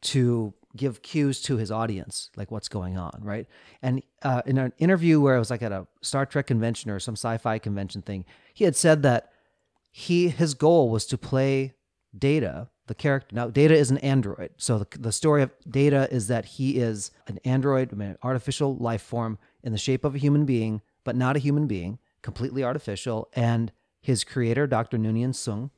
to 0.00 0.54
give 0.74 1.02
cues 1.02 1.42
to 1.42 1.58
his 1.58 1.70
audience 1.70 2.30
like 2.36 2.50
what's 2.50 2.70
going 2.70 2.96
on 2.96 3.20
right? 3.22 3.46
And 3.82 4.02
uh, 4.22 4.40
in 4.46 4.56
an 4.56 4.72
interview 4.78 5.20
where 5.20 5.36
it 5.36 5.38
was 5.38 5.50
like 5.50 5.60
at 5.60 5.72
a 5.72 5.86
star 6.00 6.24
trek 6.24 6.46
convention 6.46 6.90
or 6.90 7.00
some 7.00 7.16
sci-fi 7.16 7.58
convention 7.58 8.00
thing 8.00 8.24
he 8.54 8.64
had 8.64 8.76
said 8.76 9.02
that 9.02 9.30
he 9.90 10.28
his 10.28 10.54
goal 10.54 10.88
was 10.88 11.04
to 11.04 11.18
play 11.18 11.74
data 12.16 12.70
the 12.86 12.94
character 12.94 13.36
now 13.36 13.48
data 13.48 13.74
is 13.74 13.90
an 13.90 13.98
android. 13.98 14.52
So 14.56 14.78
the, 14.78 14.98
the 14.98 15.12
story 15.12 15.42
of 15.42 15.50
data 15.68 16.08
is 16.10 16.28
that 16.28 16.46
he 16.56 16.78
is 16.78 17.10
an 17.26 17.38
android 17.44 17.92
I 17.92 17.96
mean, 17.96 18.08
an 18.10 18.18
artificial 18.22 18.74
life 18.74 19.02
form 19.02 19.38
in 19.62 19.72
the 19.72 19.78
shape 19.78 20.04
of 20.06 20.14
a 20.14 20.18
human 20.18 20.46
being 20.46 20.80
but 21.04 21.14
not 21.14 21.36
a 21.36 21.40
human 21.40 21.66
being 21.66 21.98
completely 22.22 22.64
artificial 22.64 23.28
and 23.34 23.70
his 24.00 24.24
creator 24.24 24.66
dr 24.66 24.96
noonien 24.96 25.34
soong 25.34 25.68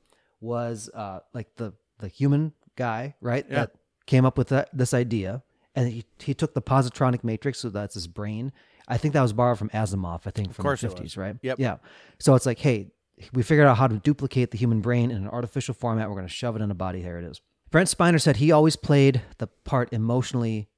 was 0.43 0.91
uh, 0.93 1.21
like 1.33 1.55
the 1.57 1.73
the 1.99 2.09
human 2.09 2.53
guy 2.77 3.15
right 3.21 3.47
Yeah. 3.49 3.55
that 3.61 3.73
came 4.07 4.25
up 4.27 4.37
with 4.37 4.49
that, 4.49 4.69
this 4.73 4.93
idea 4.93 5.43
and 5.75 5.89
he, 5.89 6.05
he 6.19 6.35
took 6.35 6.53
the 6.55 6.61
positronic 6.63 7.23
matrix 7.25 7.61
so 7.61 7.69
that's 7.71 7.95
his 7.95 8.07
brain 8.09 8.51
i 8.89 8.97
think 8.97 9.15
that 9.15 9.23
was 9.23 9.33
borrowed 9.33 9.59
from 9.59 9.69
asimov 9.71 10.23
i 10.27 10.31
think 10.31 10.53
from 10.53 10.65
the 10.65 10.71
50s 10.71 11.17
right 11.17 11.37
Yep. 11.43 11.59
yeah 11.61 11.77
so 12.19 12.35
it's 12.35 12.45
like 12.47 12.59
hey 12.59 12.91
we 13.33 13.43
figured 13.45 13.67
out 13.69 13.77
how 13.77 13.87
to 13.87 13.99
duplicate 13.99 14.51
the 14.51 14.59
human 14.59 14.81
brain 14.81 15.11
in 15.13 15.19
an 15.19 15.29
artificial 15.29 15.75
format. 15.75 16.09
We're 16.09 16.17
going 16.17 16.27
to 16.27 16.33
shove 16.33 16.57
it 16.57 16.63
in 16.63 16.73
a 16.73 16.75
body. 16.75 17.03
Here 17.03 17.19
it 17.19 17.25
is. 17.25 17.41
Brent 17.71 17.89
Spiner 17.89 18.21
said 18.21 18.39
he 18.39 18.51
always 18.51 18.75
played 18.75 19.23
the 19.39 19.47
part 19.47 19.93
emotionally 19.93 20.69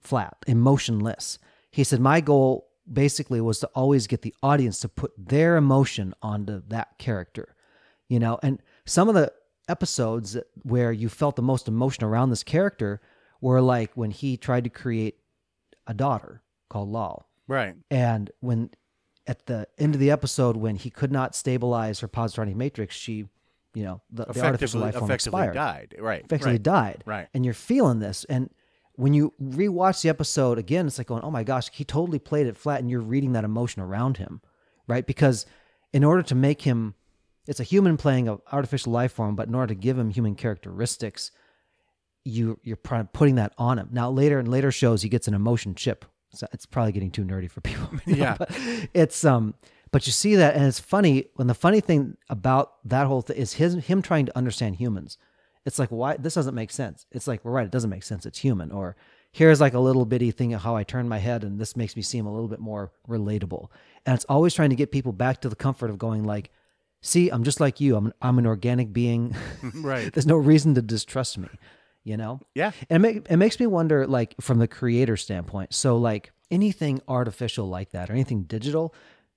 flat, 0.00 0.36
emotionless. 0.46 1.38
He 1.70 1.84
said, 1.84 2.00
My 2.00 2.20
goal 2.20 2.68
basically 2.90 3.40
was 3.40 3.60
to 3.60 3.68
always 3.76 4.06
get 4.08 4.22
the 4.22 4.34
audience 4.42 4.80
to 4.80 4.88
put 4.88 5.12
their 5.16 5.56
emotion 5.56 6.14
onto 6.20 6.62
that 6.68 6.98
character, 6.98 7.54
you 8.10 8.18
know, 8.18 8.38
and 8.42 8.60
some 8.84 9.08
of 9.08 9.14
the 9.14 9.32
episodes 9.68 10.36
where 10.64 10.92
you 10.92 11.08
felt 11.08 11.36
the 11.36 11.42
most 11.42 11.68
emotion 11.68 12.04
around 12.04 12.28
this 12.28 12.42
character 12.42 13.00
were 13.40 13.60
like 13.62 13.92
when 13.94 14.10
he 14.10 14.36
tried 14.36 14.64
to 14.64 14.70
create 14.70 15.16
a 15.86 15.94
daughter 15.94 16.42
called 16.68 16.90
Lal. 16.90 17.28
right 17.46 17.74
And 17.90 18.30
when 18.40 18.70
at 19.26 19.46
the 19.46 19.68
end 19.78 19.94
of 19.94 20.00
the 20.00 20.10
episode, 20.10 20.56
when 20.56 20.74
he 20.74 20.90
could 20.90 21.12
not 21.12 21.36
stabilize 21.36 22.00
her 22.00 22.08
positronic 22.08 22.56
matrix, 22.56 22.96
she, 22.96 23.28
you 23.74 23.84
know, 23.84 24.02
the, 24.10 24.24
the 24.24 24.44
artificial 24.44 24.80
life 24.80 24.94
form 24.94 25.04
effectively 25.04 25.42
expired, 25.42 25.54
died 25.54 25.94
right 26.00 26.24
effectively 26.24 26.54
right. 26.54 26.62
died. 26.62 27.04
Right. 27.06 27.28
And 27.32 27.44
you're 27.44 27.54
feeling 27.54 28.00
this. 28.00 28.24
And 28.24 28.50
when 28.94 29.14
you 29.14 29.34
rewatch 29.40 30.02
the 30.02 30.08
episode 30.08 30.58
again, 30.58 30.88
it's 30.88 30.98
like 30.98 31.06
going, 31.06 31.22
oh 31.22 31.30
my 31.30 31.44
gosh, 31.44 31.70
he 31.72 31.84
totally 31.84 32.18
played 32.18 32.48
it 32.48 32.56
flat. 32.56 32.80
And 32.80 32.90
you're 32.90 33.00
reading 33.00 33.32
that 33.34 33.44
emotion 33.44 33.82
around 33.82 34.16
him, 34.16 34.40
right? 34.88 35.06
Because 35.06 35.46
in 35.92 36.02
order 36.02 36.22
to 36.24 36.34
make 36.34 36.62
him, 36.62 36.94
it's 37.46 37.60
a 37.60 37.64
human 37.64 37.96
playing 37.96 38.28
an 38.28 38.38
artificial 38.52 38.92
life 38.92 39.12
form, 39.12 39.34
but 39.36 39.48
in 39.48 39.54
order 39.54 39.74
to 39.74 39.80
give 39.80 39.98
him 39.98 40.10
human 40.10 40.34
characteristics, 40.34 41.30
you 42.24 42.58
you're 42.62 42.76
putting 42.76 43.36
that 43.36 43.52
on 43.58 43.78
him. 43.78 43.88
Now 43.92 44.10
later 44.10 44.38
in 44.38 44.46
later 44.46 44.70
shows, 44.70 45.02
he 45.02 45.08
gets 45.08 45.28
an 45.28 45.34
emotion 45.34 45.74
chip. 45.74 46.04
So 46.32 46.46
it's 46.52 46.66
probably 46.66 46.92
getting 46.92 47.10
too 47.10 47.24
nerdy 47.24 47.50
for 47.50 47.60
people. 47.60 47.88
Yeah. 48.06 48.36
but 48.38 48.50
it's 48.94 49.24
um, 49.24 49.54
but 49.90 50.06
you 50.06 50.12
see 50.12 50.36
that, 50.36 50.54
and 50.54 50.64
it's 50.66 50.78
funny. 50.78 51.26
When 51.34 51.48
the 51.48 51.54
funny 51.54 51.80
thing 51.80 52.16
about 52.28 52.74
that 52.88 53.06
whole 53.06 53.22
thing 53.22 53.36
is 53.36 53.54
his 53.54 53.74
him 53.74 54.02
trying 54.02 54.26
to 54.26 54.36
understand 54.36 54.76
humans. 54.76 55.18
It's 55.66 55.78
like 55.78 55.90
why 55.90 56.16
this 56.16 56.34
doesn't 56.34 56.54
make 56.54 56.70
sense. 56.70 57.06
It's 57.10 57.26
like 57.26 57.44
we're 57.44 57.52
right, 57.52 57.66
it 57.66 57.72
doesn't 57.72 57.90
make 57.90 58.02
sense. 58.04 58.24
It's 58.26 58.38
human, 58.38 58.70
or 58.70 58.96
here's 59.32 59.60
like 59.60 59.74
a 59.74 59.78
little 59.78 60.04
bitty 60.04 60.30
thing 60.30 60.54
of 60.54 60.62
how 60.62 60.76
I 60.76 60.82
turn 60.82 61.08
my 61.08 61.18
head 61.18 61.44
and 61.44 61.58
this 61.60 61.76
makes 61.76 61.96
me 61.96 62.02
seem 62.02 62.26
a 62.26 62.32
little 62.32 62.48
bit 62.48 62.60
more 62.60 62.92
relatable. 63.08 63.68
And 64.06 64.14
it's 64.14 64.24
always 64.24 64.54
trying 64.54 64.70
to 64.70 64.76
get 64.76 64.90
people 64.90 65.12
back 65.12 65.40
to 65.42 65.48
the 65.48 65.56
comfort 65.56 65.90
of 65.90 65.98
going 65.98 66.24
like, 66.24 66.50
see, 67.02 67.28
I'm 67.30 67.44
just 67.44 67.60
like 67.60 67.80
you. 67.80 67.96
I'm 67.96 68.12
I'm 68.22 68.38
an 68.38 68.46
organic 68.46 68.92
being. 68.92 69.34
right. 69.74 70.12
There's 70.12 70.26
no 70.26 70.36
reason 70.36 70.74
to 70.74 70.82
distrust 70.82 71.38
me, 71.38 71.48
you 72.04 72.16
know? 72.16 72.40
Yeah. 72.54 72.72
And 72.88 73.04
it, 73.04 73.14
make, 73.14 73.26
it 73.30 73.36
makes 73.36 73.58
me 73.60 73.66
wonder, 73.66 74.06
like, 74.06 74.34
from 74.40 74.58
the 74.58 74.68
creator 74.68 75.16
standpoint. 75.16 75.74
So, 75.74 75.96
like, 75.96 76.32
anything 76.50 77.00
artificial 77.08 77.66
like 77.68 77.90
that 77.90 78.10
or 78.10 78.12
anything 78.12 78.42
digital 78.44 78.94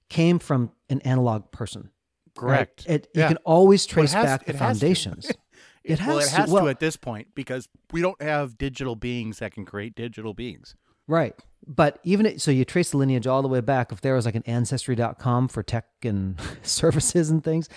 came 0.10 0.40
from 0.40 0.72
an 0.90 1.02
analog 1.02 1.52
person. 1.52 1.90
right? 2.38 2.68
Correct. 2.68 2.86
It, 2.88 3.08
Yeah. 3.14 3.24
You 3.24 3.36
can 3.36 3.44
always 3.46 3.86
Well, 3.88 3.94
trace 3.94 4.14
has- 4.14 4.26
back 4.26 4.46
the 4.46 4.52
it 4.52 4.56
has 4.58 4.80
to. 4.80 4.86
foundations. 4.86 5.32
It 5.86 6.00
well, 6.00 6.20
has 6.20 6.28
it 6.28 6.30
to. 6.30 6.36
has 6.38 6.48
to, 6.50 6.54
Well- 6.56 6.70
at 6.70 6.80
this 6.80 6.96
point 6.96 7.28
because 7.36 7.68
we 7.92 8.02
don't 8.02 8.22
have 8.22 8.58
digital 8.58 8.96
beings 8.96 9.40
that 9.40 9.52
can 9.54 9.66
create 9.66 9.96
digital 9.96 10.34
beings. 10.34 10.76
Right. 11.08 11.36
But 11.66 12.00
even 12.04 12.26
it, 12.26 12.42
so, 12.42 12.52
you 12.52 12.66
trace 12.66 12.92
the 12.92 12.98
lineage 12.98 13.28
all 13.28 13.42
the 13.42 13.48
way 13.48 13.62
back. 13.62 13.92
If 13.92 14.02
there 14.02 14.16
was 14.16 14.26
like 14.26 14.36
an 14.36 14.44
ancestry.com 14.46 15.48
for 15.48 15.64
tech 15.64 15.86
and 16.04 16.40
services 16.62 17.30
and 17.30 17.44
things, 17.44 17.70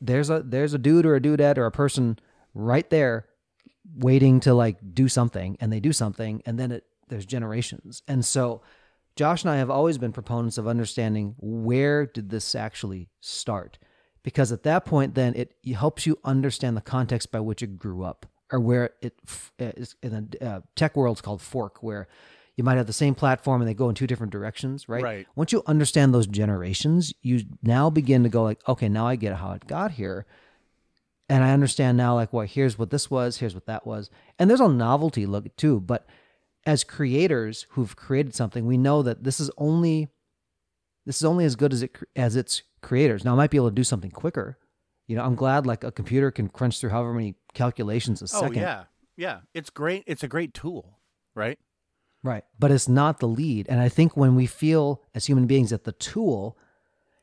there's 0.00 0.28
a 0.30 0.42
there's 0.44 0.74
a 0.74 0.78
dude 0.78 1.06
or 1.06 1.14
a 1.14 1.20
dudette 1.20 1.58
or 1.58 1.66
a 1.66 1.70
person 1.70 2.18
right 2.54 2.88
there 2.90 3.26
waiting 3.94 4.40
to 4.40 4.54
like 4.54 4.78
do 4.92 5.08
something, 5.08 5.56
and 5.60 5.72
they 5.72 5.80
do 5.80 5.92
something, 5.92 6.42
and 6.46 6.58
then 6.58 6.72
it 6.72 6.84
there's 7.08 7.26
generations. 7.26 8.02
And 8.08 8.24
so, 8.24 8.62
Josh 9.14 9.42
and 9.44 9.50
I 9.50 9.56
have 9.56 9.70
always 9.70 9.98
been 9.98 10.12
proponents 10.12 10.58
of 10.58 10.66
understanding 10.66 11.36
where 11.38 12.06
did 12.06 12.30
this 12.30 12.54
actually 12.56 13.08
start, 13.20 13.78
because 14.24 14.50
at 14.50 14.64
that 14.64 14.84
point, 14.84 15.14
then 15.14 15.34
it, 15.34 15.54
helps 15.74 16.06
you 16.06 16.18
understand 16.24 16.76
the 16.76 16.80
context 16.80 17.30
by 17.30 17.40
which 17.40 17.62
it 17.62 17.78
grew 17.78 18.02
up, 18.02 18.26
or 18.50 18.58
where 18.58 18.90
it 19.00 19.14
uh, 19.60 19.70
in 20.02 20.28
the 20.30 20.44
uh, 20.44 20.60
tech 20.74 20.96
world. 20.96 21.14
It's 21.14 21.20
called 21.20 21.40
fork, 21.40 21.82
where 21.82 22.08
you 22.56 22.64
might 22.64 22.78
have 22.78 22.86
the 22.86 22.92
same 22.92 23.14
platform 23.14 23.60
and 23.60 23.68
they 23.68 23.74
go 23.74 23.88
in 23.88 23.94
two 23.94 24.06
different 24.06 24.32
directions, 24.32 24.88
right? 24.88 25.02
Right. 25.02 25.26
Once 25.36 25.52
you 25.52 25.62
understand 25.66 26.14
those 26.14 26.26
generations, 26.26 27.12
you 27.22 27.42
now 27.62 27.90
begin 27.90 28.22
to 28.22 28.28
go 28.30 28.42
like, 28.42 28.66
okay, 28.66 28.88
now 28.88 29.06
I 29.06 29.16
get 29.16 29.36
how 29.36 29.52
it 29.52 29.66
got 29.66 29.92
here. 29.92 30.26
And 31.28 31.44
I 31.44 31.52
understand 31.52 31.98
now, 31.98 32.14
like, 32.14 32.32
well, 32.32 32.46
here's 32.46 32.78
what 32.78 32.90
this 32.90 33.10
was, 33.10 33.38
here's 33.38 33.54
what 33.54 33.66
that 33.66 33.86
was. 33.86 34.10
And 34.38 34.48
there's 34.48 34.60
a 34.60 34.68
novelty 34.68 35.26
look 35.26 35.54
too. 35.56 35.80
But 35.80 36.06
as 36.64 36.82
creators 36.82 37.66
who've 37.70 37.94
created 37.94 38.34
something, 38.34 38.64
we 38.64 38.78
know 38.78 39.02
that 39.02 39.24
this 39.24 39.38
is 39.38 39.50
only 39.58 40.08
this 41.04 41.18
is 41.18 41.24
only 41.24 41.44
as 41.44 41.56
good 41.56 41.72
as 41.72 41.82
it 41.82 41.96
as 42.14 42.36
its 42.36 42.62
creators. 42.80 43.24
Now, 43.24 43.32
I 43.32 43.36
might 43.36 43.50
be 43.50 43.58
able 43.58 43.68
to 43.68 43.74
do 43.74 43.84
something 43.84 44.10
quicker. 44.10 44.56
You 45.08 45.16
know, 45.16 45.24
I'm 45.24 45.34
glad 45.34 45.66
like 45.66 45.84
a 45.84 45.92
computer 45.92 46.30
can 46.30 46.48
crunch 46.48 46.80
through 46.80 46.90
however 46.90 47.12
many 47.12 47.34
calculations 47.54 48.22
a 48.22 48.24
oh, 48.24 48.40
second. 48.40 48.58
Oh 48.58 48.60
yeah, 48.60 48.84
yeah. 49.16 49.40
It's 49.52 49.70
great. 49.70 50.04
It's 50.06 50.22
a 50.22 50.28
great 50.28 50.54
tool, 50.54 50.98
right? 51.34 51.58
Right. 52.22 52.44
But 52.58 52.70
it's 52.70 52.88
not 52.88 53.20
the 53.20 53.28
lead. 53.28 53.66
And 53.68 53.80
I 53.80 53.88
think 53.88 54.16
when 54.16 54.34
we 54.34 54.46
feel 54.46 55.02
as 55.14 55.26
human 55.26 55.46
beings 55.46 55.70
that 55.70 55.84
the 55.84 55.92
tool 55.92 56.58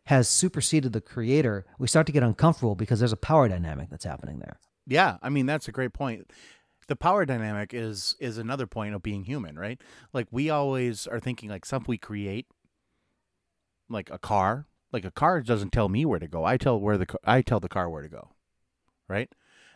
has 0.06 0.28
superseded 0.28 0.94
the 0.94 1.02
creator, 1.02 1.66
we 1.78 1.88
start 1.88 2.06
to 2.08 2.12
get 2.12 2.24
uncomfortable 2.24 2.76
because 2.76 3.00
there's 3.00 3.14
a 3.14 3.18
power 3.18 3.48
dynamic 3.48 3.90
that's 3.90 4.06
happening 4.06 4.40
there. 4.40 4.60
Yeah, 4.86 5.18
I 5.22 5.30
mean 5.30 5.46
that's 5.46 5.68
a 5.68 5.72
great 5.72 5.94
point. 5.94 6.32
The 6.88 6.96
power 6.96 7.26
dynamic 7.26 7.74
is 7.74 8.16
is 8.20 8.38
another 8.38 8.68
point 8.68 8.96
of 8.96 9.02
being 9.02 9.24
human, 9.24 9.58
right? 9.58 9.80
Like 10.12 10.28
we 10.32 10.50
always 10.50 11.08
are 11.08 11.20
thinking 11.20 11.50
like 11.50 11.66
something 11.66 11.90
we 11.90 11.98
create, 11.98 12.48
like 13.90 14.10
a 14.10 14.20
car. 14.20 14.68
Like 14.92 15.06
a 15.06 15.12
car 15.12 15.42
doesn't 15.42 15.72
tell 15.72 15.90
me 15.90 16.06
where 16.06 16.20
to 16.20 16.28
go. 16.28 16.46
I 16.46 16.58
tell 16.58 16.80
where 16.80 16.98
the 16.98 17.08
I 17.24 17.42
tell 17.42 17.60
the 17.60 17.70
car 17.70 17.90
where 17.90 18.04
to 18.04 18.10
go, 18.10 18.30
right? 19.08 19.30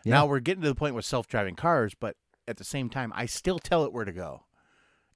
Yeah. 0.04 0.14
Now 0.14 0.26
we're 0.26 0.40
getting 0.40 0.62
to 0.62 0.68
the 0.68 0.74
point 0.74 0.94
with 0.94 1.04
self 1.04 1.26
driving 1.26 1.56
cars, 1.56 1.94
but 1.98 2.16
at 2.46 2.56
the 2.56 2.64
same 2.64 2.88
time, 2.88 3.12
I 3.16 3.26
still 3.26 3.58
tell 3.58 3.84
it 3.84 3.92
where 3.92 4.04
to 4.04 4.12
go. 4.12 4.44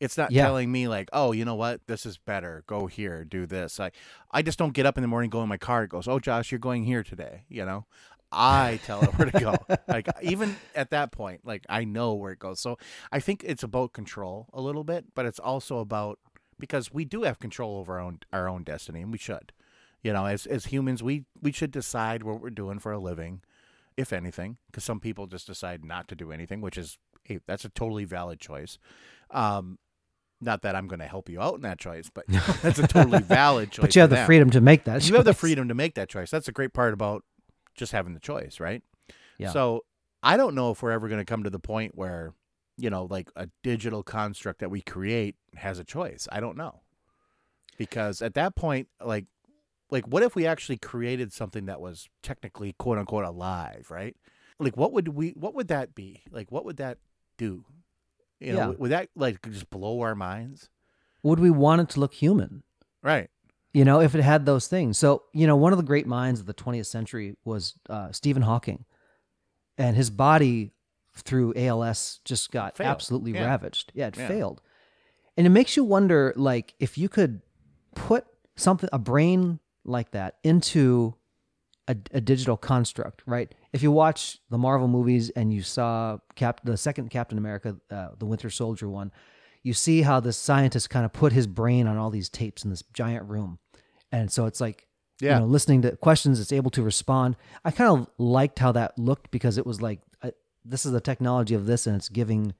It's 0.03 0.19
not 0.19 0.33
Yeah. 0.33 0.45
telling 0.45 0.71
me 0.73 0.89
like, 0.89 1.09
oh, 1.13 1.33
you 1.33 1.45
know 1.45 1.55
what, 1.55 1.81
this 1.87 2.05
is 2.05 2.19
better. 2.19 2.65
Go 2.67 2.87
here, 2.87 3.25
do 3.25 3.47
this. 3.47 3.79
Like, 3.79 3.95
I 4.33 4.43
just 4.43 4.59
don't 4.59 4.73
get 4.75 4.85
up 4.85 4.99
in 4.99 5.03
the 5.03 5.09
morning, 5.09 5.31
go 5.31 5.43
in 5.43 5.49
my 5.49 5.57
car. 5.59 5.85
It 5.85 5.91
goes, 5.91 6.09
oh, 6.09 6.19
Josh, 6.19 6.51
you're 6.51 6.59
going 6.59 6.85
here 6.85 7.03
today. 7.05 7.45
You 7.49 7.65
know, 7.65 7.87
I 8.33 8.81
tell 8.85 9.03
it 9.05 9.17
where 9.17 9.31
to 9.31 9.41
go. 9.41 9.55
like 9.87 10.09
even 10.23 10.57
at 10.75 10.91
that 10.91 11.13
point, 11.13 11.43
like 11.45 11.65
I 11.69 11.85
know 11.85 12.15
where 12.15 12.33
it 12.33 12.39
goes. 12.41 12.59
So 12.61 12.79
I 13.13 13.21
think 13.21 13.45
it's 13.45 13.63
about 13.63 13.93
control 13.93 14.49
a 14.53 14.61
little 14.61 14.85
bit, 14.85 15.07
but 15.15 15.25
it's 15.25 15.39
also 15.39 15.79
about 15.79 16.19
because 16.59 16.93
we 16.93 17.05
do 17.05 17.23
have 17.23 17.39
control 17.39 17.77
over 17.79 17.95
our 17.95 18.01
own 18.01 18.19
our 18.33 18.49
own 18.49 18.65
destiny, 18.65 19.03
and 19.03 19.13
we 19.13 19.19
should. 19.19 19.53
You 20.03 20.13
know, 20.13 20.27
as 20.27 20.47
as 20.47 20.67
humans, 20.67 21.01
we 21.03 21.27
we 21.41 21.53
should 21.53 21.71
decide 21.71 22.25
what 22.25 22.41
we're 22.41 22.51
doing 22.51 22.81
for 22.81 22.91
a 22.91 22.99
living, 22.99 23.43
if 23.97 24.13
anything. 24.13 24.57
Because 24.67 24.83
some 24.83 24.99
people 24.99 25.27
just 25.29 25.47
decide 25.47 25.85
not 25.85 26.09
to 26.09 26.17
do 26.17 26.33
anything, 26.33 26.61
which 26.61 26.77
is 26.77 26.99
hey, 27.25 27.39
that's 27.47 27.65
a 27.65 27.69
totally 27.69 28.05
valid 28.05 28.41
choice. 28.41 28.79
Um, 29.31 29.79
not 30.43 30.63
that 30.63 30.75
I'm 30.75 30.89
going 30.89 31.01
to 31.01 31.07
help 31.07 31.29
you 31.29 31.41
out 31.41 31.55
in 31.55 31.63
that 31.63 31.79
choice, 31.79 32.11
but 32.13 32.25
that's 32.63 32.79
a 32.79 32.87
totally 32.87 33.21
valid 33.23 33.71
choice. 33.71 33.83
But 33.83 33.95
you 33.95 34.01
have 34.01 34.11
the 34.11 34.17
them 34.17 34.27
freedom 34.27 34.51
to 34.51 34.61
make 34.61 34.85
that. 34.85 35.01
Choice. 35.01 35.09
You 35.09 35.15
have 35.17 35.25
the 35.25 35.35
freedom 35.35 35.69
to 35.69 35.75
make 35.75 35.95
that 35.95 36.09
choice. 36.09 36.31
That's 36.31 36.49
a 36.49 36.53
great 36.53 36.73
part 36.73 36.93
about 36.93 37.25
just 37.75 37.93
having 37.93 38.15
the 38.15 38.21
choice, 38.21 38.61
right? 38.61 38.83
Yeah. 39.39 39.51
So 39.51 39.85
I 40.23 40.37
don't 40.37 40.55
know 40.55 40.71
if 40.71 40.83
we're 40.83 40.91
ever 40.91 41.09
going 41.09 41.21
to 41.21 41.25
come 41.25 41.45
to 41.45 41.51
the 41.51 41.59
point 41.59 41.93
where, 41.95 42.35
you 42.77 42.91
know, 42.91 43.05
like 43.05 43.31
a 43.37 43.49
digital 43.63 44.03
construct 44.03 44.61
that 44.61 44.71
we 44.71 44.81
create 44.81 45.37
has 45.57 45.79
a 45.79 45.85
choice. 45.85 46.29
I 46.31 46.41
don't 46.41 46.57
know. 46.57 46.81
Because 47.79 48.21
at 48.21 48.35
that 48.35 48.55
point, 48.55 48.89
like, 49.03 49.27
like 49.91 50.07
what 50.07 50.23
if 50.23 50.35
we 50.35 50.47
actually 50.47 50.79
created 50.79 51.33
something 51.33 51.67
that 51.67 51.81
was 51.81 52.09
technically 52.23 52.75
quote 52.79 52.99
unquote 52.99 53.25
alive, 53.25 53.87
right? 53.91 54.17
Like, 54.59 54.77
what 54.77 54.93
would 54.93 55.09
we? 55.09 55.31
What 55.31 55.55
would 55.55 55.69
that 55.69 55.95
be? 55.95 56.23
Like, 56.31 56.53
what 56.53 56.65
would 56.65 56.77
that 56.77 56.99
do? 57.37 57.65
You 58.43 58.53
know, 58.55 58.71
Yeah. 58.71 58.77
would 58.79 58.91
that 58.91 59.09
like 59.15 59.43
just 59.51 59.71
blow 59.71 60.01
our 60.01 60.15
minds? 60.15 60.69
Would 61.23 61.39
we 61.39 61.51
want 61.51 61.81
it 61.83 61.89
to 61.91 62.01
look 62.01 62.15
human? 62.15 62.63
Right. 63.03 63.31
You 63.73 63.85
know, 63.85 64.01
if 64.01 64.15
it 64.15 64.23
had 64.23 64.45
those 64.45 64.67
things. 64.69 64.99
So, 64.99 65.23
you 65.33 65.47
know, 65.47 65.57
one 65.57 65.73
of 65.73 65.79
the 65.79 65.85
great 65.85 66.07
minds 66.07 66.41
of 66.41 66.47
the 66.47 66.53
20th 66.55 66.87
century 66.87 67.37
was 67.45 67.75
uh, 67.89 68.13
Stephen 68.13 68.43
Hawking. 68.43 68.85
And 69.79 69.97
his 69.97 70.11
body 70.11 70.73
through 71.15 71.55
ALS 71.57 72.21
just 72.25 72.51
got 72.53 72.77
Failed. 72.77 72.91
absolutely 72.91 73.33
Yeah. 73.33 73.45
ravaged. 73.47 73.93
Yeah, 73.95 74.09
it 74.09 74.17
Yeah. 74.19 74.29
failed. 74.29 74.61
And 75.37 75.47
it 75.47 75.51
makes 75.51 75.77
you 75.77 75.85
wonder 75.85 76.33
like 76.37 76.75
if 76.79 76.99
you 76.99 77.09
could 77.09 77.41
put 77.95 78.27
something 78.57 78.89
a 78.93 78.99
brain 78.99 79.61
like 79.85 80.11
that 80.11 80.37
into 80.43 81.15
a, 81.93 82.17
a 82.19 82.21
digital 82.21 82.57
construct, 82.57 83.23
right? 83.27 83.55
If 83.73 83.83
you 83.83 83.91
watch 83.93 84.39
the 84.51 84.59
Marvel 84.59 84.89
movies 84.89 85.31
and 85.31 85.53
you 85.53 85.63
saw 85.63 86.19
Cap 86.35 86.61
the 86.65 86.77
second 86.77 87.11
Captain 87.11 87.39
America, 87.39 87.77
uh, 87.91 88.09
the 88.19 88.27
Winter 88.27 88.51
Soldier 88.51 88.89
one, 88.89 89.13
you 89.63 89.73
see 89.75 90.03
how 90.03 90.19
the 90.21 90.33
scientist 90.33 90.91
kind 90.91 91.05
of 91.05 91.13
put 91.13 91.33
his 91.33 91.47
brain 91.47 91.87
on 91.87 91.97
all 91.97 92.11
these 92.11 92.29
tapes 92.29 92.65
in 92.65 92.71
this 92.71 92.83
giant 92.93 93.29
room, 93.29 93.59
and 94.11 94.31
so 94.33 94.47
it's 94.47 94.61
like 94.61 94.87
Yeah. 95.21 95.35
you 95.35 95.41
know 95.41 95.47
listening 95.47 95.83
to 95.83 95.97
questions, 95.97 96.41
it's 96.41 96.53
able 96.53 96.71
to 96.73 96.83
respond. 96.83 97.37
I 97.65 97.71
kind 97.71 97.91
of 98.01 98.09
liked 98.19 98.59
how 98.59 98.73
that 98.73 98.99
looked 98.99 99.31
because 99.31 99.59
it 99.59 99.67
was 99.67 99.81
like 99.81 100.01
uh, 100.23 100.31
this 100.65 100.85
is 100.85 100.93
the 100.93 101.01
technology 101.01 101.55
of 101.55 101.67
this, 101.67 101.87
and 101.87 101.95
it's 101.97 102.09
giving 102.09 102.55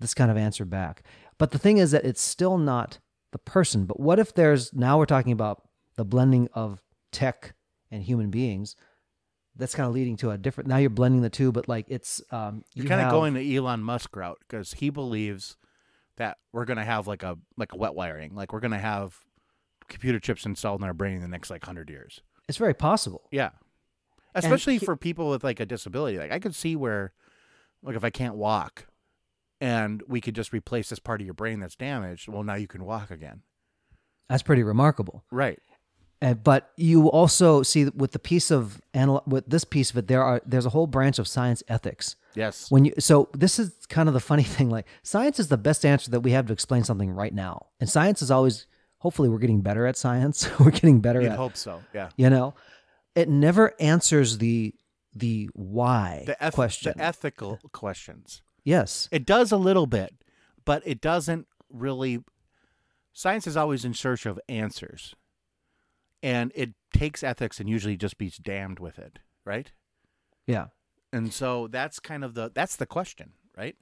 this 0.00 0.14
kind 0.14 0.30
of 0.30 0.36
answer 0.36 0.64
back. 0.64 1.02
But 1.38 1.52
the 1.52 1.58
thing 1.58 1.78
is 1.78 1.92
that 1.92 2.04
it's 2.04 2.20
still 2.22 2.58
not 2.58 2.98
the 3.32 3.38
person. 3.38 3.84
But 3.86 4.00
what 4.00 4.18
if 4.18 4.34
there's 4.34 4.72
now 4.74 4.98
we're 4.98 5.06
talking 5.06 5.32
about 5.32 5.62
the 5.96 6.04
blending 6.04 6.48
of 6.52 6.82
tech 7.12 7.54
and 7.94 8.02
human 8.02 8.30
beings? 8.30 8.76
That's 9.56 9.74
kind 9.74 9.86
of 9.86 9.94
leading 9.94 10.16
to 10.18 10.30
a 10.30 10.38
different. 10.38 10.68
Now 10.68 10.78
you're 10.78 10.90
blending 10.90 11.22
the 11.22 11.30
two, 11.30 11.52
but 11.52 11.68
like 11.68 11.86
it's 11.88 12.20
um, 12.32 12.64
You're 12.74 12.84
you 12.84 12.88
kind 12.88 13.00
of 13.00 13.10
going 13.10 13.34
to 13.34 13.56
Elon 13.56 13.82
Musk 13.82 14.14
route 14.16 14.38
because 14.40 14.72
he 14.74 14.90
believes 14.90 15.56
that 16.16 16.38
we're 16.52 16.64
going 16.64 16.76
to 16.76 16.84
have 16.84 17.06
like 17.06 17.22
a 17.22 17.38
like 17.56 17.72
a 17.72 17.76
wet 17.76 17.94
wiring, 17.94 18.34
like 18.34 18.52
we're 18.52 18.60
going 18.60 18.72
to 18.72 18.78
have 18.78 19.16
computer 19.88 20.18
chips 20.18 20.44
installed 20.44 20.80
in 20.80 20.86
our 20.86 20.94
brain 20.94 21.14
in 21.16 21.22
the 21.22 21.28
next 21.28 21.50
like 21.50 21.64
hundred 21.64 21.88
years. 21.88 22.20
It's 22.48 22.58
very 22.58 22.74
possible. 22.74 23.28
Yeah, 23.30 23.50
especially 24.34 24.78
he- 24.78 24.84
for 24.86 24.96
people 24.96 25.30
with 25.30 25.44
like 25.44 25.60
a 25.60 25.66
disability. 25.66 26.18
Like 26.18 26.32
I 26.32 26.40
could 26.40 26.54
see 26.54 26.74
where, 26.74 27.12
like, 27.82 27.94
if 27.96 28.02
I 28.02 28.10
can't 28.10 28.34
walk, 28.34 28.86
and 29.60 30.02
we 30.08 30.20
could 30.20 30.34
just 30.34 30.52
replace 30.52 30.88
this 30.90 30.98
part 30.98 31.20
of 31.20 31.26
your 31.26 31.34
brain 31.34 31.60
that's 31.60 31.76
damaged. 31.76 32.28
Well, 32.28 32.42
now 32.42 32.54
you 32.54 32.66
can 32.66 32.84
walk 32.84 33.10
again. 33.10 33.42
That's 34.28 34.42
pretty 34.42 34.62
remarkable. 34.62 35.24
Right. 35.30 35.60
Uh, 36.24 36.32
but 36.34 36.70
you 36.76 37.08
also 37.10 37.62
see 37.62 37.84
with 37.94 38.12
the 38.12 38.18
piece 38.18 38.50
of 38.50 38.80
anal- 38.94 39.22
with 39.26 39.44
this 39.46 39.64
piece 39.64 39.90
of 39.90 39.98
it, 39.98 40.08
there 40.08 40.22
are 40.24 40.40
there's 40.46 40.64
a 40.66 40.70
whole 40.70 40.86
branch 40.86 41.18
of 41.18 41.28
science 41.28 41.62
ethics. 41.68 42.16
Yes. 42.34 42.70
When 42.70 42.86
you 42.86 42.94
so 42.98 43.28
this 43.36 43.58
is 43.58 43.72
kind 43.88 44.08
of 44.08 44.14
the 44.14 44.20
funny 44.20 44.42
thing. 44.56 44.70
Like 44.70 44.86
science 45.02 45.38
is 45.38 45.48
the 45.48 45.58
best 45.58 45.84
answer 45.84 46.10
that 46.12 46.20
we 46.20 46.30
have 46.32 46.46
to 46.46 46.52
explain 46.52 46.82
something 46.84 47.10
right 47.10 47.34
now, 47.34 47.66
and 47.80 47.88
science 47.90 48.22
is 48.22 48.30
always. 48.30 48.66
Hopefully, 48.98 49.28
we're 49.28 49.38
getting 49.38 49.60
better 49.60 49.86
at 49.86 49.98
science. 49.98 50.48
we're 50.58 50.70
getting 50.70 51.00
better 51.00 51.20
You'd 51.20 51.32
at 51.32 51.36
hope 51.36 51.56
so. 51.58 51.82
Yeah. 51.92 52.08
you 52.16 52.30
know. 52.30 52.54
It 53.14 53.28
never 53.28 53.74
answers 53.78 54.38
the 54.38 54.74
the 55.14 55.50
why 55.52 56.24
The, 56.26 56.42
eth- 56.42 56.54
question. 56.54 56.94
the 56.96 57.04
ethical 57.04 57.60
questions. 57.72 58.40
yes, 58.64 59.08
It 59.12 59.26
does 59.26 59.52
a 59.52 59.56
little 59.58 59.86
bit, 59.86 60.14
but 60.64 60.82
it 60.86 61.00
doesn't 61.02 61.46
really. 61.70 62.24
Science 63.12 63.46
is 63.46 63.56
always 63.56 63.84
in 63.84 63.92
search 63.94 64.26
of 64.26 64.40
answers, 64.48 65.14
and 66.24 66.50
it 66.54 66.70
takes 66.92 67.22
ethics 67.22 67.60
and 67.60 67.68
usually 67.68 67.96
just 67.96 68.16
be 68.18 68.32
damned 68.42 68.78
with 68.80 68.98
it, 68.98 69.18
right? 69.44 69.70
yeah, 70.46 70.66
And 71.12 71.32
so 71.32 71.68
that's 71.68 72.00
kind 72.00 72.24
of 72.24 72.34
the 72.34 72.50
that's 72.54 72.76
the 72.76 72.86
question, 72.86 73.32
right? 73.56 73.76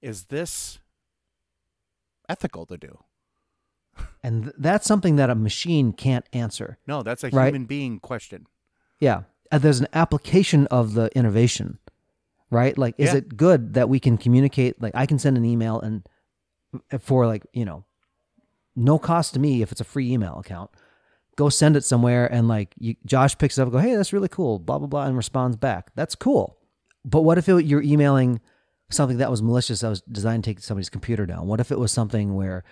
Is 0.00 0.24
this 0.24 0.78
ethical 2.28 2.66
to 2.66 2.76
do. 2.78 2.98
And 4.22 4.44
th- 4.44 4.54
that's 4.58 4.86
something 4.86 5.16
that 5.16 5.28
a 5.30 5.34
machine 5.34 5.92
can't 5.92 6.24
answer. 6.32 6.78
No, 6.86 7.02
that's 7.02 7.24
a 7.24 7.28
Right. 7.30 7.48
human 7.48 7.66
being 7.66 8.00
question. 8.00 8.46
Yeah. 9.00 9.22
Uh, 9.50 9.58
there's 9.58 9.80
an 9.80 9.88
application 9.92 10.66
of 10.68 10.94
the 10.94 11.10
innovation, 11.16 11.78
right? 12.50 12.76
Like, 12.78 12.94
is 12.98 13.10
Yeah. 13.12 13.18
it 13.18 13.36
good 13.36 13.74
that 13.74 13.88
we 13.88 14.00
can 14.00 14.16
communicate? 14.16 14.80
Like, 14.80 14.94
I 14.94 15.04
can 15.06 15.18
send 15.18 15.36
an 15.36 15.44
email 15.44 15.78
and 15.80 16.08
uh, 16.90 16.98
for 16.98 17.26
like, 17.26 17.44
you 17.52 17.64
know, 17.66 17.84
no 18.74 18.98
cost 18.98 19.34
to 19.34 19.40
me 19.40 19.60
if 19.60 19.70
it's 19.72 19.80
a 19.80 19.84
free 19.84 20.10
email 20.10 20.38
account. 20.38 20.70
Go 21.36 21.48
send 21.48 21.76
it 21.76 21.84
somewhere 21.84 22.30
and 22.30 22.46
like 22.46 22.74
you, 22.78 22.94
Josh 23.06 23.38
picks 23.38 23.56
it 23.56 23.62
up 23.62 23.66
and 23.66 23.72
go, 23.72 23.78
hey, 23.78 23.96
that's 23.96 24.12
really 24.12 24.28
cool, 24.28 24.58
blah, 24.58 24.78
blah, 24.78 24.86
blah, 24.86 25.06
and 25.06 25.16
responds 25.16 25.56
back. 25.56 25.90
That's 25.94 26.14
cool. 26.14 26.58
But 27.04 27.22
what 27.22 27.38
if 27.38 27.48
it, 27.48 27.64
you're 27.64 27.82
emailing 27.82 28.40
something 28.90 29.16
that 29.18 29.30
was 29.30 29.42
malicious 29.42 29.80
that 29.80 29.88
was 29.88 30.02
designed 30.02 30.44
to 30.44 30.50
take 30.50 30.60
somebody's 30.60 30.90
computer 30.90 31.24
down? 31.26 31.46
What 31.46 31.60
if 31.60 31.72
it 31.72 31.78
was 31.78 31.90
something 31.90 32.34
where, 32.34 32.64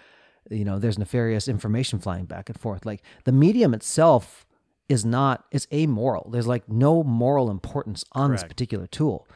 you 0.50 0.64
know, 0.64 0.78
there's 0.78 0.98
nefarious 0.98 1.48
information 1.48 1.98
flying 1.98 2.26
back 2.26 2.48
and 2.48 2.60
forth? 2.60 2.84
Like 2.84 3.02
the 3.24 3.32
medium 3.32 3.72
itself 3.72 4.46
is 4.88 5.04
not, 5.04 5.46
it's 5.50 5.66
amoral. 5.72 6.28
There's 6.30 6.46
like 6.46 6.68
no 6.68 7.02
moral 7.02 7.50
importance 7.50 8.04
on 8.12 8.32
this 8.32 8.44
particular 8.44 8.86
tool. 8.86 9.26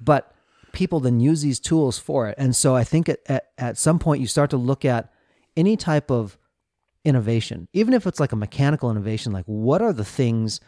But 0.00 0.32
people 0.72 1.00
then 1.00 1.20
use 1.20 1.42
these 1.42 1.60
tools 1.60 1.98
for 1.98 2.28
it. 2.28 2.36
And 2.38 2.54
so 2.56 2.76
I 2.76 2.84
think 2.84 3.08
at, 3.08 3.20
at, 3.26 3.50
at 3.58 3.76
some 3.76 3.98
point 3.98 4.20
you 4.20 4.26
start 4.26 4.50
to 4.50 4.56
look 4.56 4.84
at 4.84 5.12
any 5.56 5.76
type 5.76 6.10
of 6.10 6.38
innovation, 7.04 7.68
even 7.72 7.94
if 7.94 8.06
it's 8.06 8.20
like 8.20 8.32
a 8.32 8.36
mechanical 8.36 8.90
innovation, 8.90 9.32
like 9.32 9.46
what 9.46 9.80
are 9.82 9.92
the 9.92 10.04
things, 10.04 10.60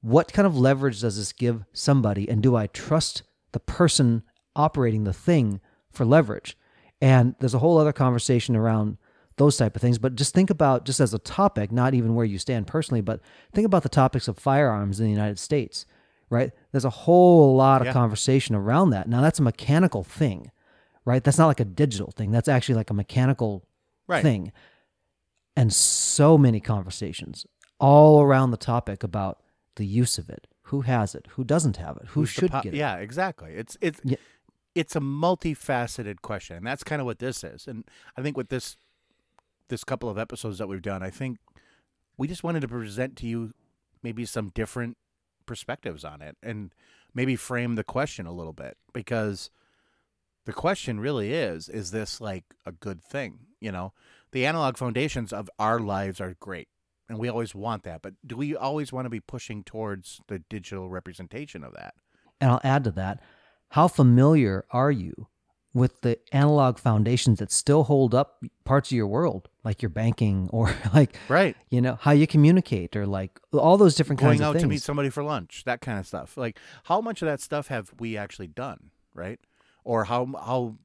what 0.00 0.32
kind 0.32 0.46
of 0.46 0.56
leverage 0.58 1.00
does 1.00 1.16
this 1.16 1.32
give 1.32 1.64
somebody? 1.72 2.28
And 2.28 2.42
do 2.42 2.56
I 2.56 2.66
trust 2.68 3.22
the 3.52 3.60
person 3.60 4.22
operating 4.54 5.04
the 5.04 5.12
thing 5.12 5.60
for 5.90 6.04
leverage? 6.04 6.56
And 7.00 7.34
there's 7.40 7.54
a 7.54 7.58
whole 7.58 7.78
other 7.78 7.92
conversation 7.92 8.56
around 8.56 8.98
those 9.36 9.56
type 9.56 9.76
of 9.76 9.82
things. 9.82 9.98
But 9.98 10.16
just 10.16 10.34
think 10.34 10.48
about 10.50 10.84
just 10.86 10.98
as 11.00 11.12
a 11.12 11.18
topic, 11.18 11.70
not 11.70 11.94
even 11.94 12.14
where 12.14 12.24
you 12.24 12.38
stand 12.38 12.66
personally, 12.66 13.02
but 13.02 13.20
think 13.52 13.66
about 13.66 13.82
the 13.82 13.88
topics 13.88 14.28
of 14.28 14.38
firearms 14.38 14.98
in 14.98 15.04
the 15.06 15.12
United 15.12 15.38
States, 15.38 15.84
right? 16.30 16.52
There's 16.72 16.86
a 16.86 16.90
whole 16.90 17.54
lot 17.54 17.82
of 17.82 17.86
Yeah. 17.86 17.92
conversation 17.92 18.54
around 18.54 18.90
that. 18.90 19.08
Now 19.08 19.20
that's 19.20 19.38
a 19.38 19.42
mechanical 19.42 20.02
thing, 20.02 20.50
right? 21.04 21.22
That's 21.22 21.38
not 21.38 21.48
like 21.48 21.60
a 21.60 21.64
digital 21.66 22.10
thing. 22.12 22.30
That's 22.30 22.48
actually 22.48 22.76
like 22.76 22.90
a 22.90 22.94
mechanical 22.94 23.64
Right. 24.08 24.22
thing. 24.22 24.52
And 25.56 25.72
so 25.72 26.36
many 26.36 26.60
conversations 26.60 27.46
all 27.80 28.20
around 28.22 28.50
the 28.50 28.56
topic 28.56 29.02
about 29.02 29.40
the 29.76 29.86
use 29.86 30.18
of 30.18 30.28
it. 30.28 30.46
Who 30.64 30.82
has 30.82 31.14
it? 31.14 31.26
Who 31.30 31.44
doesn't 31.44 31.76
have 31.78 31.96
it? 31.96 32.08
Who 32.08 32.20
Who's 32.20 32.30
should 32.30 32.50
po- 32.50 32.60
get 32.62 32.74
it? 32.74 32.76
Yeah, 32.76 32.96
exactly. 32.96 33.52
It's 33.54 33.76
it's 33.80 34.00
Yeah. 34.04 34.16
it's 34.74 34.96
a 34.96 35.00
multifaceted 35.00 36.20
question, 36.22 36.56
and 36.56 36.66
that's 36.66 36.82
kind 36.84 37.00
of 37.00 37.06
what 37.06 37.18
this 37.20 37.42
is. 37.44 37.66
And 37.66 37.84
I 38.16 38.22
think 38.22 38.36
with 38.36 38.48
this 38.48 38.76
this 39.68 39.84
couple 39.84 40.08
of 40.08 40.18
episodes 40.18 40.58
that 40.58 40.66
we've 40.68 40.82
done, 40.82 41.02
I 41.02 41.10
think 41.10 41.38
we 42.16 42.26
just 42.28 42.44
wanted 42.44 42.60
to 42.60 42.68
present 42.68 43.16
to 43.16 43.26
you 43.26 43.52
maybe 44.02 44.24
some 44.24 44.48
different 44.50 44.96
perspectives 45.46 46.04
on 46.04 46.20
it, 46.22 46.36
and 46.42 46.72
maybe 47.14 47.36
frame 47.36 47.76
the 47.76 47.84
question 47.84 48.26
a 48.26 48.32
little 48.32 48.52
bit 48.52 48.76
because 48.92 49.50
the 50.46 50.52
question 50.52 50.98
really 51.00 51.32
is: 51.32 51.68
Is 51.68 51.92
this 51.92 52.20
like 52.20 52.44
a 52.64 52.72
good 52.72 53.02
thing? 53.02 53.38
You 53.60 53.72
know, 53.72 53.92
the 54.32 54.46
analog 54.46 54.76
foundations 54.76 55.32
of 55.32 55.48
our 55.58 55.78
lives 55.80 56.20
are 56.20 56.36
great. 56.40 56.68
And 57.08 57.18
we 57.18 57.28
always 57.28 57.54
want 57.54 57.84
that, 57.84 58.02
but 58.02 58.14
do 58.26 58.36
we 58.36 58.56
always 58.56 58.92
want 58.92 59.06
to 59.06 59.10
be 59.10 59.20
pushing 59.20 59.62
towards 59.62 60.20
the 60.26 60.40
digital 60.40 60.90
representation 60.90 61.62
of 61.62 61.72
that? 61.74 61.94
And 62.40 62.50
I'll 62.50 62.60
add 62.64 62.82
to 62.84 62.90
that. 62.92 63.20
How 63.70 63.86
familiar 63.86 64.64
are 64.70 64.90
you 64.90 65.28
with 65.72 66.00
the 66.00 66.18
analog 66.32 66.78
foundations 66.78 67.38
that 67.38 67.52
still 67.52 67.84
hold 67.84 68.14
up 68.14 68.42
parts 68.64 68.90
of 68.90 68.96
your 68.96 69.06
world, 69.06 69.48
like 69.62 69.82
your 69.82 69.90
banking 69.90 70.48
or 70.52 70.74
like, 70.94 71.16
Right. 71.28 71.54
you 71.70 71.80
know, 71.80 71.96
how 72.00 72.10
you 72.10 72.26
communicate 72.26 72.96
or 72.96 73.06
like 73.06 73.38
all 73.52 73.76
those 73.76 73.94
different 73.94 74.18
Going 74.20 74.38
kinds 74.38 74.40
of 74.40 74.46
things. 74.46 74.52
Going 74.54 74.64
out 74.64 74.66
to 74.66 74.68
meet 74.68 74.82
somebody 74.82 75.10
for 75.10 75.22
lunch, 75.22 75.62
that 75.64 75.80
kind 75.80 75.98
of 76.00 76.06
stuff. 76.08 76.36
Like 76.36 76.58
how 76.84 77.00
much 77.00 77.22
of 77.22 77.26
that 77.26 77.40
stuff 77.40 77.68
have 77.68 77.92
we 78.00 78.16
actually 78.16 78.48
done, 78.48 78.90
right? 79.14 79.38
Or 79.84 80.04
how 80.04 80.26
how 80.26 80.78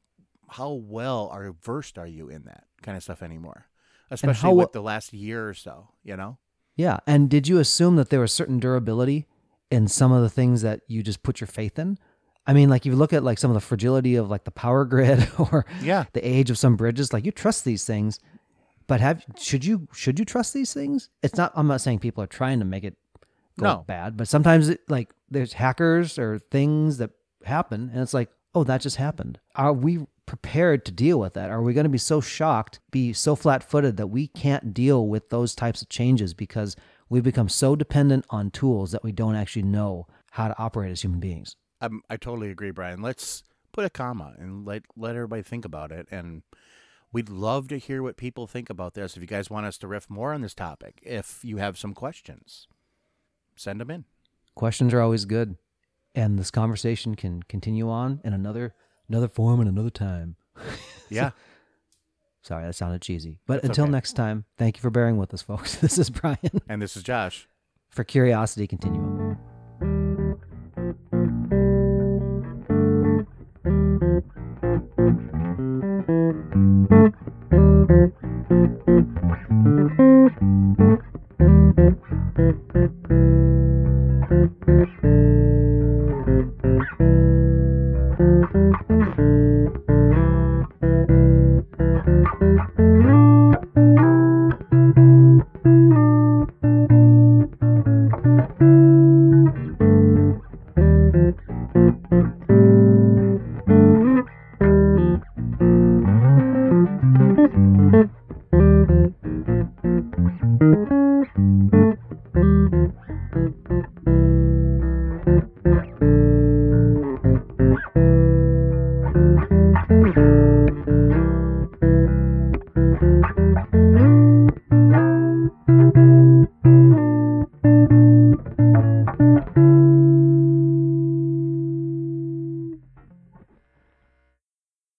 how 0.50 0.74
well 0.74 1.30
are 1.32 1.52
versed 1.54 1.98
are 1.98 2.06
you 2.06 2.28
in 2.28 2.44
that 2.44 2.66
kind 2.82 2.98
of 2.98 3.04
stuff 3.04 3.22
anymore? 3.24 3.66
Especially 4.10 4.42
how 4.50 4.54
with 4.54 4.72
the 4.74 4.82
last 4.82 5.14
year 5.14 5.48
or 5.48 5.54
so, 5.54 5.90
you 6.04 6.18
know? 6.18 6.38
Yeah. 6.76 7.00
And 7.08 7.30
did 7.30 7.48
you 7.48 7.60
assume 7.60 7.96
that 7.98 8.10
there 8.10 8.20
was 8.20 8.32
certain 8.34 8.60
durability 8.60 9.28
in 9.70 9.88
some 9.88 10.12
of 10.12 10.22
the 10.22 10.30
things 10.30 10.62
that 10.64 10.82
you 10.88 11.02
just 11.04 11.24
put 11.24 11.40
your 11.40 11.48
faith 11.48 11.80
in? 11.80 11.98
I 12.46 12.54
mean, 12.54 12.70
like 12.70 12.86
you 12.86 12.96
look 12.96 13.14
at 13.14 13.24
like 13.24 13.38
some 13.38 13.52
of 13.52 13.56
the 13.56 13.62
fragility 13.62 14.16
of 14.16 14.30
like 14.30 14.44
the 14.44 14.52
power 14.52 14.84
grid 14.84 15.30
or 15.40 15.66
Yeah. 15.82 16.06
the 16.14 16.28
age 16.28 16.50
of 16.50 16.58
some 16.58 16.76
bridges, 16.76 17.14
like 17.14 17.26
you 17.26 17.32
trust 17.32 17.64
these 17.66 17.86
things, 17.86 18.20
but 18.88 19.00
have 19.00 19.24
should 19.38 19.64
you 19.64 19.88
should 19.94 20.20
you 20.20 20.26
trust 20.26 20.54
these 20.54 20.74
things? 20.74 21.10
It's 21.24 21.38
not 21.38 21.54
I'm 21.56 21.68
not 21.68 21.82
saying 21.82 22.00
people 22.00 22.24
are 22.24 22.28
trying 22.28 22.60
to 22.60 22.66
make 22.66 22.84
it 22.84 22.98
go 23.60 23.66
No. 23.66 23.84
bad, 23.88 24.18
but 24.18 24.28
sometimes 24.28 24.68
it, 24.70 24.82
like 24.90 25.14
there's 25.30 25.54
hackers 25.54 26.18
or 26.20 26.40
things 26.40 26.98
that 26.98 27.12
happen 27.46 27.90
and 27.94 28.02
it's 28.02 28.14
like, 28.14 28.30
"Oh, 28.54 28.64
that 28.66 28.82
just 28.82 28.98
happened." 28.98 29.40
Are 29.56 29.72
we 29.72 30.06
prepared 30.26 30.86
to 30.86 30.92
deal 30.92 31.20
with 31.20 31.34
that? 31.34 31.50
Are 31.50 31.62
we 31.62 31.74
going 31.74 31.86
to 31.86 31.90
be 31.90 31.98
so 31.98 32.22
shocked, 32.22 32.80
be 32.92 33.14
so 33.14 33.36
flat-footed 33.36 33.98
that 33.98 34.08
we 34.08 34.28
can't 34.28 34.74
deal 34.74 35.08
with 35.08 35.30
those 35.30 35.56
types 35.56 35.82
of 35.82 35.90
changes 35.90 36.34
because 36.34 36.76
we've 37.10 37.24
become 37.24 37.50
so 37.50 37.76
dependent 37.76 38.26
on 38.30 38.52
tools 38.52 38.92
that 38.92 39.04
we 39.04 39.12
don't 39.12 39.36
actually 39.36 39.64
know 39.64 40.08
how 40.32 40.48
to 40.48 40.58
operate 40.58 40.92
as 40.92 41.02
human 41.02 41.20
beings? 41.20 41.56
I'm, 41.82 42.02
I 42.10 42.18
totally 42.18 42.50
agree, 42.50 42.72
Brian. 42.72 43.02
Let's 43.02 43.44
put 43.72 43.86
a 43.86 43.90
comma 43.90 44.36
and 44.38 44.66
let 44.66 44.84
let 44.96 45.16
everybody 45.16 45.42
think 45.42 45.66
about 45.66 45.92
it. 45.92 46.08
And 46.12 46.44
we'd 47.12 47.30
love 47.30 47.68
to 47.70 47.78
hear 47.78 48.04
what 48.04 48.18
people 48.18 48.48
think 48.48 48.70
about 48.70 48.94
this. 48.94 49.16
If 49.16 49.22
you 49.22 49.28
guys 49.28 49.50
want 49.50 49.66
us 49.66 49.78
to 49.80 49.88
riff 49.88 50.10
more 50.10 50.34
on 50.34 50.42
this 50.42 50.54
topic, 50.54 51.00
if 51.04 51.44
you 51.44 51.58
have 51.58 51.78
some 51.78 51.94
questions, 51.94 52.68
send 53.56 53.82
them 53.82 53.92
in. 53.92 54.06
questions 54.56 54.94
are 54.94 55.02
always 55.02 55.26
good 55.26 55.58
and 56.16 56.38
this 56.38 56.52
conversation 56.52 57.16
can 57.16 57.44
continue 57.44 57.90
on 57.90 58.22
in 58.24 58.34
another 58.34 58.74
another 59.10 59.28
form 59.28 59.60
and 59.60 59.70
another 59.70 59.90
time 59.90 60.36
Yeah. 61.10 61.32
sorry 62.44 62.66
that 62.66 62.74
sounded 62.76 63.02
cheesy 63.02 63.38
but 63.48 63.56
That's 63.56 63.70
until 63.70 63.84
okay. 63.86 63.92
next 63.92 64.14
time 64.14 64.46
thank 64.58 64.78
you 64.78 64.82
for 64.82 64.90
bearing 64.90 65.18
with 65.18 65.34
us 65.34 65.42
folks 65.42 65.76
this 65.82 65.98
is 65.98 66.10
brian 66.10 66.38
and 66.70 66.82
this 66.82 66.96
is 66.98 67.04
Josh. 67.04 67.48
for 67.90 68.04
curiosity 68.04 68.68
continuum 68.68 69.38